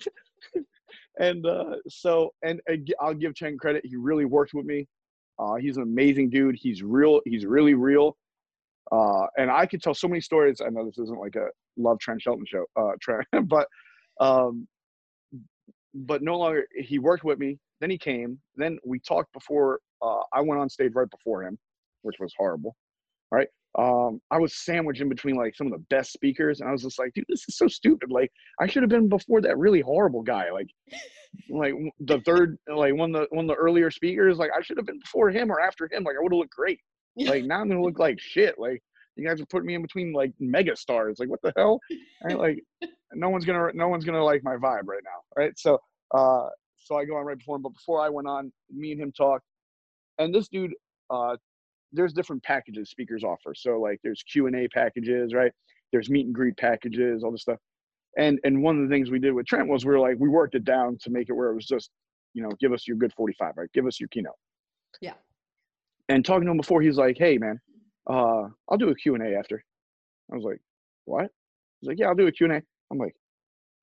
[1.20, 3.86] and uh, so and, and I'll give Trent credit.
[3.86, 4.88] He really worked with me.
[5.38, 6.56] Uh, he's an amazing dude.
[6.56, 7.22] He's real.
[7.26, 8.18] He's really real.
[8.92, 10.62] Uh, and I could tell so many stories.
[10.66, 13.68] I know this isn't like a love Trent Shelton show, uh, Trent, but
[14.20, 14.68] um,
[15.94, 16.66] but no longer.
[16.76, 17.58] He worked with me.
[17.82, 18.40] Then he came.
[18.56, 21.58] Then we talked before uh, I went on stage right before him,
[22.02, 22.76] which was horrible.
[23.32, 23.48] Right.
[23.78, 26.82] Um, I was sandwiched in between like some of the best speakers, and I was
[26.82, 28.12] just like, dude, this is so stupid.
[28.12, 30.52] Like, I should have been before that really horrible guy.
[30.52, 30.68] Like,
[31.50, 34.38] like the third, like one of the one of the earlier speakers.
[34.38, 36.04] Like, I should have been before him or after him.
[36.04, 36.80] Like, I would have looked great.
[37.28, 38.58] Like now I'm gonna look like shit.
[38.58, 38.82] Like
[39.16, 41.18] you guys are putting me in between like mega stars.
[41.20, 41.80] Like what the hell?
[42.24, 42.38] Right?
[42.38, 42.64] Like
[43.14, 45.22] no one's gonna no one's gonna like my vibe right now.
[45.36, 45.58] Right.
[45.58, 45.80] So
[46.16, 46.48] uh
[46.78, 47.62] so I go on right before him.
[47.62, 49.46] But before I went on, me and him talked.
[50.18, 50.74] And this dude,
[51.10, 51.36] uh,
[51.92, 53.54] there's different packages speakers offer.
[53.56, 55.52] So like there's Q and A packages, right?
[55.92, 57.60] There's meet and greet packages, all this stuff.
[58.18, 60.30] And and one of the things we did with Trent was we are like we
[60.30, 61.90] worked it down to make it where it was just,
[62.34, 63.70] you know, give us your good 45, right?
[63.74, 64.34] Give us your keynote.
[65.02, 65.14] Yeah
[66.10, 67.60] and talking to him before, he's like, "Hey, man,
[68.10, 69.64] uh, I'll do a Q and A after."
[70.32, 70.60] I was like,
[71.06, 71.32] "What?"
[71.80, 73.16] He's like, "Yeah, I'll do a Q and A." I'm like,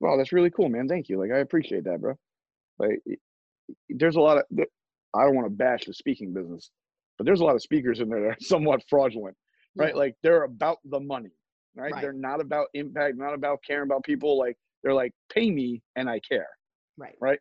[0.01, 0.89] "Wow, that's really cool, man.
[0.89, 1.19] Thank you.
[1.19, 2.15] Like, I appreciate that, bro."
[2.79, 3.01] Like,
[3.89, 4.45] there's a lot of
[5.15, 6.71] I don't want to bash the speaking business,
[7.17, 9.37] but there's a lot of speakers in there that are somewhat fraudulent,
[9.77, 9.95] right?
[9.95, 9.99] Yeah.
[9.99, 11.31] Like, they're about the money,
[11.75, 11.93] right?
[11.93, 12.03] right?
[12.03, 14.39] They're not about impact, not about caring about people.
[14.39, 16.49] Like, they're like, "Pay me and I care."
[16.99, 17.15] Right.
[17.21, 17.41] Right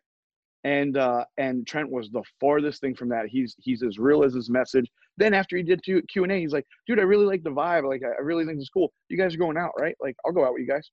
[0.66, 3.26] and uh, and Trent was the farthest thing from that.
[3.28, 4.90] He's he's as real as his message.
[5.16, 7.88] Then after he did Q and A, he's like, dude, I really like the vibe.
[7.88, 8.92] Like I really think it's cool.
[9.08, 9.94] You guys are going out, right?
[10.00, 10.90] Like I'll go out with you guys.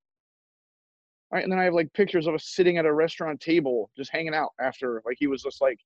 [1.31, 3.89] All right, and then I have like pictures of us sitting at a restaurant table,
[3.97, 5.01] just hanging out after.
[5.07, 5.79] Like he was just like,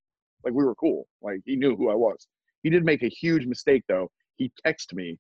[0.44, 1.08] like we were cool.
[1.22, 2.28] Like he knew who I was.
[2.64, 4.12] He did make a huge mistake though.
[4.36, 5.18] He texted me,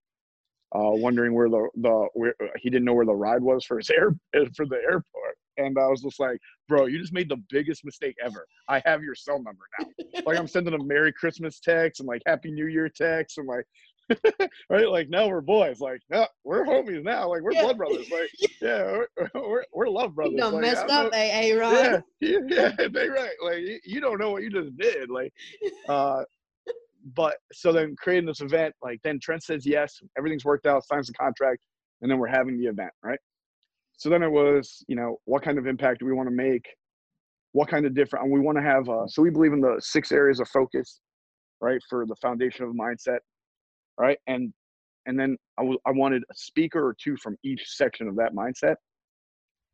[0.76, 3.89] uh, wondering where the the where he didn't know where the ride was for his
[3.89, 4.09] air
[4.57, 8.16] for the airport and I was just like, bro, you just made the biggest mistake
[8.24, 8.45] ever.
[8.68, 10.22] I have your cell number now.
[10.26, 13.66] like I'm sending a Merry Christmas text and like Happy New Year text and like
[14.70, 14.89] right?
[14.89, 15.80] Like now we're boys.
[15.80, 17.30] Like no, we're homies now.
[17.30, 17.64] Like we're yeah.
[17.64, 18.10] blood brothers.
[18.10, 18.30] Like
[18.62, 20.34] yeah, we're, we're, we're love brothers.
[20.34, 21.51] You done like, messed up, A.
[21.51, 21.58] A.
[21.58, 22.03] Ron.
[22.22, 23.36] Yeah, yeah, they right.
[23.43, 25.10] Like you, you don't know what you just did.
[25.10, 25.34] Like,
[25.89, 26.24] uh,
[27.16, 31.08] but so then creating this event, like then Trent says yes, everything's worked out, signs
[31.08, 31.62] the contract,
[32.01, 33.20] and then we're having the event, right?
[33.98, 36.68] So then it was you know what kind of impact do we want to make?
[37.54, 39.78] What kind of different and we want to have uh, so we believe in the
[39.80, 41.00] six areas of focus
[41.62, 43.20] right for the foundation of mindset
[43.98, 44.20] right?
[44.28, 44.54] And
[45.06, 48.34] and then I, w- I wanted a speaker or two from each section of that
[48.34, 48.76] mindset.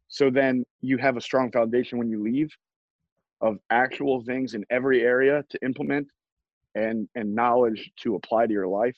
[0.08, 2.52] So then you have a strong foundation when you leave
[3.42, 6.08] of actual things in every area to implement
[6.76, 8.96] and and knowledge to apply to your life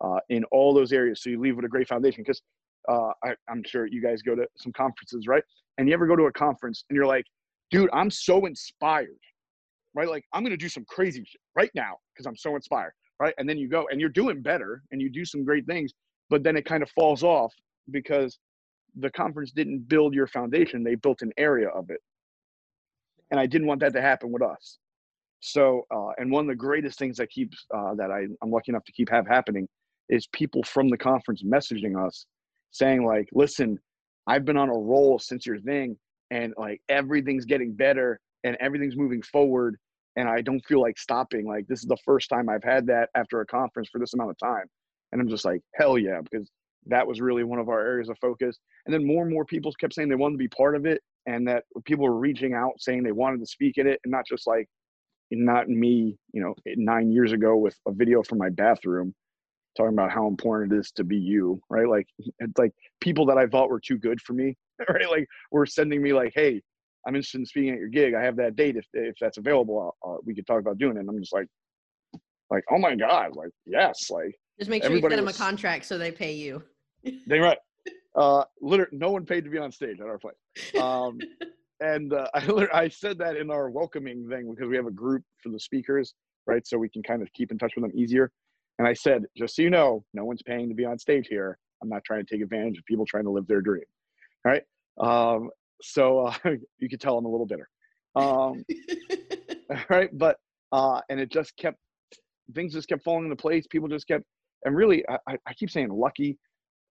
[0.00, 1.22] uh, in all those areas.
[1.22, 2.40] So you leave with a great foundation because
[2.88, 5.42] uh, I, I'm sure you guys go to some conferences, right?
[5.76, 7.24] And you ever go to a conference and you're like,
[7.70, 9.18] dude, I'm so inspired,
[9.94, 10.08] right?
[10.08, 13.34] Like, I'm going to do some crazy shit right now because I'm so inspired, right?
[13.38, 15.92] And then you go and you're doing better and you do some great things,
[16.30, 17.54] but then it kind of falls off
[17.90, 18.38] because
[18.96, 22.00] the conference didn't build your foundation, they built an area of it.
[23.30, 24.78] And I didn't want that to happen with us.
[25.40, 28.72] So, uh, and one of the greatest things that keeps, uh, that I, I'm lucky
[28.72, 29.68] enough to keep have happening
[30.08, 32.26] is people from the conference messaging us
[32.70, 33.78] saying like, listen,
[34.26, 35.96] I've been on a roll since your thing
[36.30, 39.76] and like everything's getting better and everything's moving forward
[40.16, 41.46] and I don't feel like stopping.
[41.46, 44.30] Like this is the first time I've had that after a conference for this amount
[44.30, 44.66] of time.
[45.12, 46.50] And I'm just like, hell yeah, because
[46.86, 48.58] that was really one of our areas of focus.
[48.84, 51.00] And then more and more people kept saying they wanted to be part of it
[51.26, 54.26] and that people were reaching out saying they wanted to speak in it and not
[54.26, 54.66] just like
[55.30, 59.14] not me, you know, nine years ago with a video from my bathroom
[59.78, 61.88] talking about how important it is to be you, right?
[61.88, 64.56] Like it's like people that I thought were too good for me,
[64.88, 65.08] right?
[65.08, 66.60] Like were sending me like, hey,
[67.06, 68.14] I'm interested in speaking at your gig.
[68.14, 69.96] I have that date if if that's available.
[70.06, 71.00] Uh, we could talk about doing it.
[71.00, 71.46] And I'm just like,
[72.50, 75.84] like oh my god, like yes, like just make sure you send them a contract
[75.84, 76.62] so they pay you.
[77.26, 77.58] they right.
[78.16, 80.34] Uh, literally, no one paid to be on stage at our place.
[80.80, 81.18] Um,
[81.80, 85.22] and uh, I I said that in our welcoming thing because we have a group
[85.40, 86.14] for the speakers,
[86.46, 86.66] right?
[86.66, 88.32] So we can kind of keep in touch with them easier.
[88.78, 91.58] And I said, just so you know, no one's paying to be on stage here.
[91.82, 93.84] I'm not trying to take advantage of people trying to live their dream.
[94.44, 94.62] All right.
[95.00, 95.50] Um,
[95.82, 96.34] so uh,
[96.78, 97.68] you could tell I'm a little bitter.
[98.16, 98.64] Um,
[99.90, 100.10] right.
[100.16, 100.36] But,
[100.72, 101.78] uh, and it just kept,
[102.54, 103.66] things just kept falling into place.
[103.68, 104.24] People just kept,
[104.64, 106.36] and really, I, I keep saying lucky.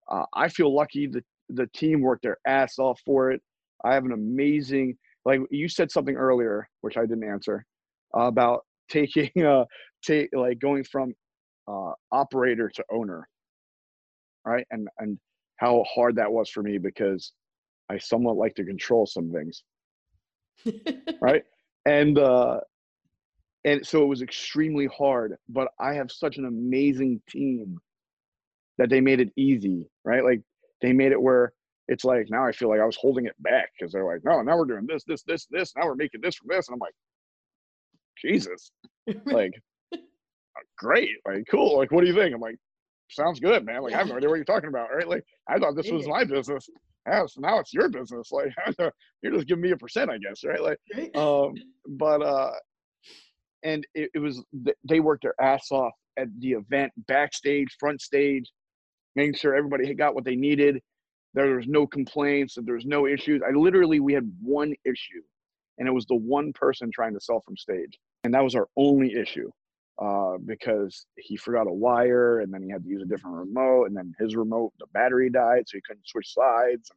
[0.10, 3.42] Uh, I feel lucky that the team worked their ass off for it.
[3.84, 7.66] I have an amazing, like you said something earlier, which I didn't answer,
[8.18, 9.66] uh, about taking, uh,
[10.02, 11.14] take like going from
[11.68, 13.28] uh, operator to owner
[14.46, 15.20] right and and
[15.58, 17.34] how hard that was for me because
[17.90, 19.64] i somewhat like to control some things
[21.22, 21.44] right?
[21.86, 22.60] And uh,
[23.66, 25.36] and so it was extremely hard.
[25.50, 27.78] But I have such an amazing team
[28.78, 30.24] that they made it easy, right?
[30.24, 30.42] Like
[30.82, 31.54] they made it where
[31.88, 34.42] it's like now I feel like I was holding it back because they're like, no,
[34.42, 35.74] now we're doing this, this, this, this.
[35.76, 36.94] Now we're making this from this, and I'm like,
[38.22, 38.72] Jesus,
[39.26, 39.54] like,
[40.78, 41.78] great, like, cool.
[41.78, 42.34] Like, what do you think?
[42.34, 42.58] I'm like,
[43.10, 43.82] sounds good, man.
[43.82, 45.08] Like, I have no idea what you're talking about, right?
[45.08, 46.70] Like, I thought this was my business.
[47.08, 48.32] Yeah, so now it's your business.
[48.32, 48.54] Like,
[49.22, 50.62] you're just giving me a percent, I guess, right?
[50.62, 51.54] Like, um,
[51.88, 52.52] but uh,
[53.64, 54.44] and it, it was
[54.84, 58.52] they worked their ass off at the event, backstage, front stage,
[59.16, 60.82] making sure everybody got what they needed
[61.38, 63.42] there was no complaints, that there was no issues.
[63.48, 65.22] I literally we had one issue,
[65.78, 68.68] and it was the one person trying to sell from stage, and that was our
[68.76, 69.50] only issue.
[70.00, 73.86] Uh, because he forgot a wire and then he had to use a different remote
[73.86, 76.92] and then his remote the battery died so he couldn't switch sides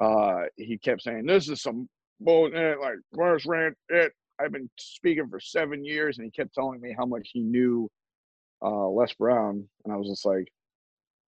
[0.00, 1.88] and, uh, he kept saying this is some
[2.18, 6.80] bullshit like where's rent it i've been speaking for seven years and he kept telling
[6.80, 7.88] me how much he knew
[8.64, 10.48] uh, les brown and i was just like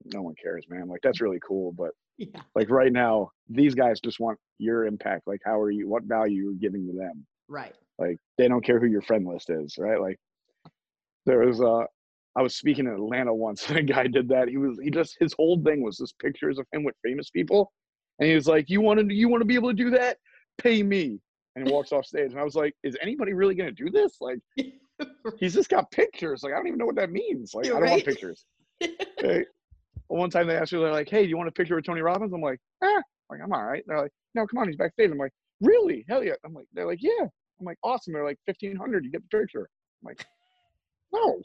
[0.05, 0.87] no one cares, man.
[0.87, 2.41] Like that's really cool, but yeah.
[2.55, 5.27] like right now, these guys just want your impact.
[5.27, 5.87] Like, how are you?
[5.87, 7.25] What value you're giving to them?
[7.47, 7.75] Right.
[7.97, 9.99] Like they don't care who your friend list is, right?
[9.99, 10.17] Like
[11.29, 11.85] there was a,
[12.35, 14.47] I was speaking in Atlanta once and a guy did that.
[14.47, 17.71] He was he just his whole thing was just pictures of him with famous people.
[18.19, 20.17] And he was like, You want to you want to be able to do that?
[20.57, 21.19] Pay me.
[21.55, 22.31] And he walks off stage.
[22.31, 24.17] And I was like, Is anybody really gonna do this?
[24.21, 24.39] Like
[25.39, 26.43] he's just got pictures.
[26.43, 27.53] Like I don't even know what that means.
[27.53, 27.91] Like You're I don't right.
[27.91, 28.45] want pictures.
[29.21, 29.43] Okay
[30.09, 32.01] one time they asked me, they're like, "Hey, do you want a picture with Tony
[32.01, 35.11] Robbins?" I'm like, "Ah, like I'm all right." They're like, "No, come on, he's backstage."
[35.11, 36.05] I'm like, "Really?
[36.09, 37.21] Hell yeah!" I'm like, "They're like, yeah."
[37.59, 39.69] I'm like, "Awesome." They're like, fifteen hundred, you get the picture.
[40.01, 40.25] I'm like,
[41.13, 41.41] "No,"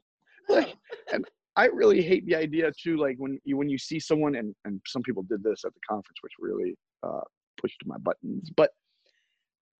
[0.48, 0.74] like,
[1.12, 1.24] and
[1.56, 2.96] I really hate the idea too.
[2.96, 5.80] Like when you when you see someone, and and some people did this at the
[5.88, 7.20] conference, which really uh,
[7.60, 8.50] pushed my buttons.
[8.56, 8.70] But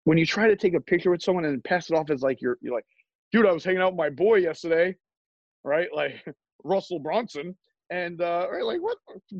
[0.05, 2.41] when you try to take a picture with someone and pass it off as like
[2.41, 2.85] you're you're like,
[3.31, 4.95] "Dude, I was hanging out with my boy yesterday,"
[5.63, 5.89] right?
[5.93, 6.25] Like
[6.63, 7.55] Russell Brunson.
[7.91, 8.97] and uh right, like what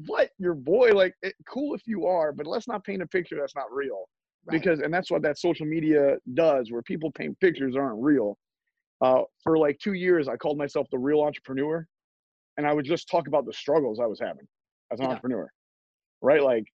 [0.08, 3.36] what your boy like it, cool if you are but let's not paint a picture
[3.39, 4.06] that's not real
[4.46, 4.60] right.
[4.60, 8.38] because and that's what that social media does where people paint pictures aren't real
[9.02, 11.86] uh for like two years i called myself the real entrepreneur
[12.58, 14.48] and i would just talk about the struggles i was having
[14.91, 15.10] as an yeah.
[15.10, 15.50] entrepreneur
[16.22, 16.66] right like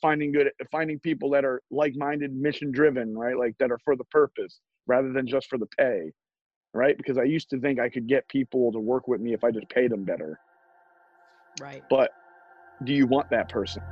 [0.00, 4.04] finding good finding people that are like-minded mission driven right like that are for the
[4.04, 6.10] purpose rather than just for the pay
[6.74, 9.44] right because i used to think i could get people to work with me if
[9.44, 10.38] i just paid them better
[11.60, 11.82] Right.
[11.88, 12.10] But
[12.84, 13.82] do you want that person?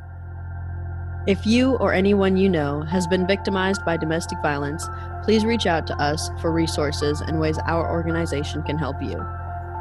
[1.27, 4.87] If you or anyone you know has been victimized by domestic violence,
[5.23, 9.25] please reach out to us for resources and ways our organization can help you.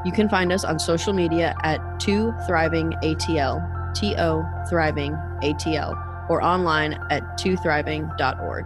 [0.06, 6.30] You can find us on social media at 2 Thriving ATL, T O Thriving ATL,
[6.30, 8.66] or online at 2thriving.org.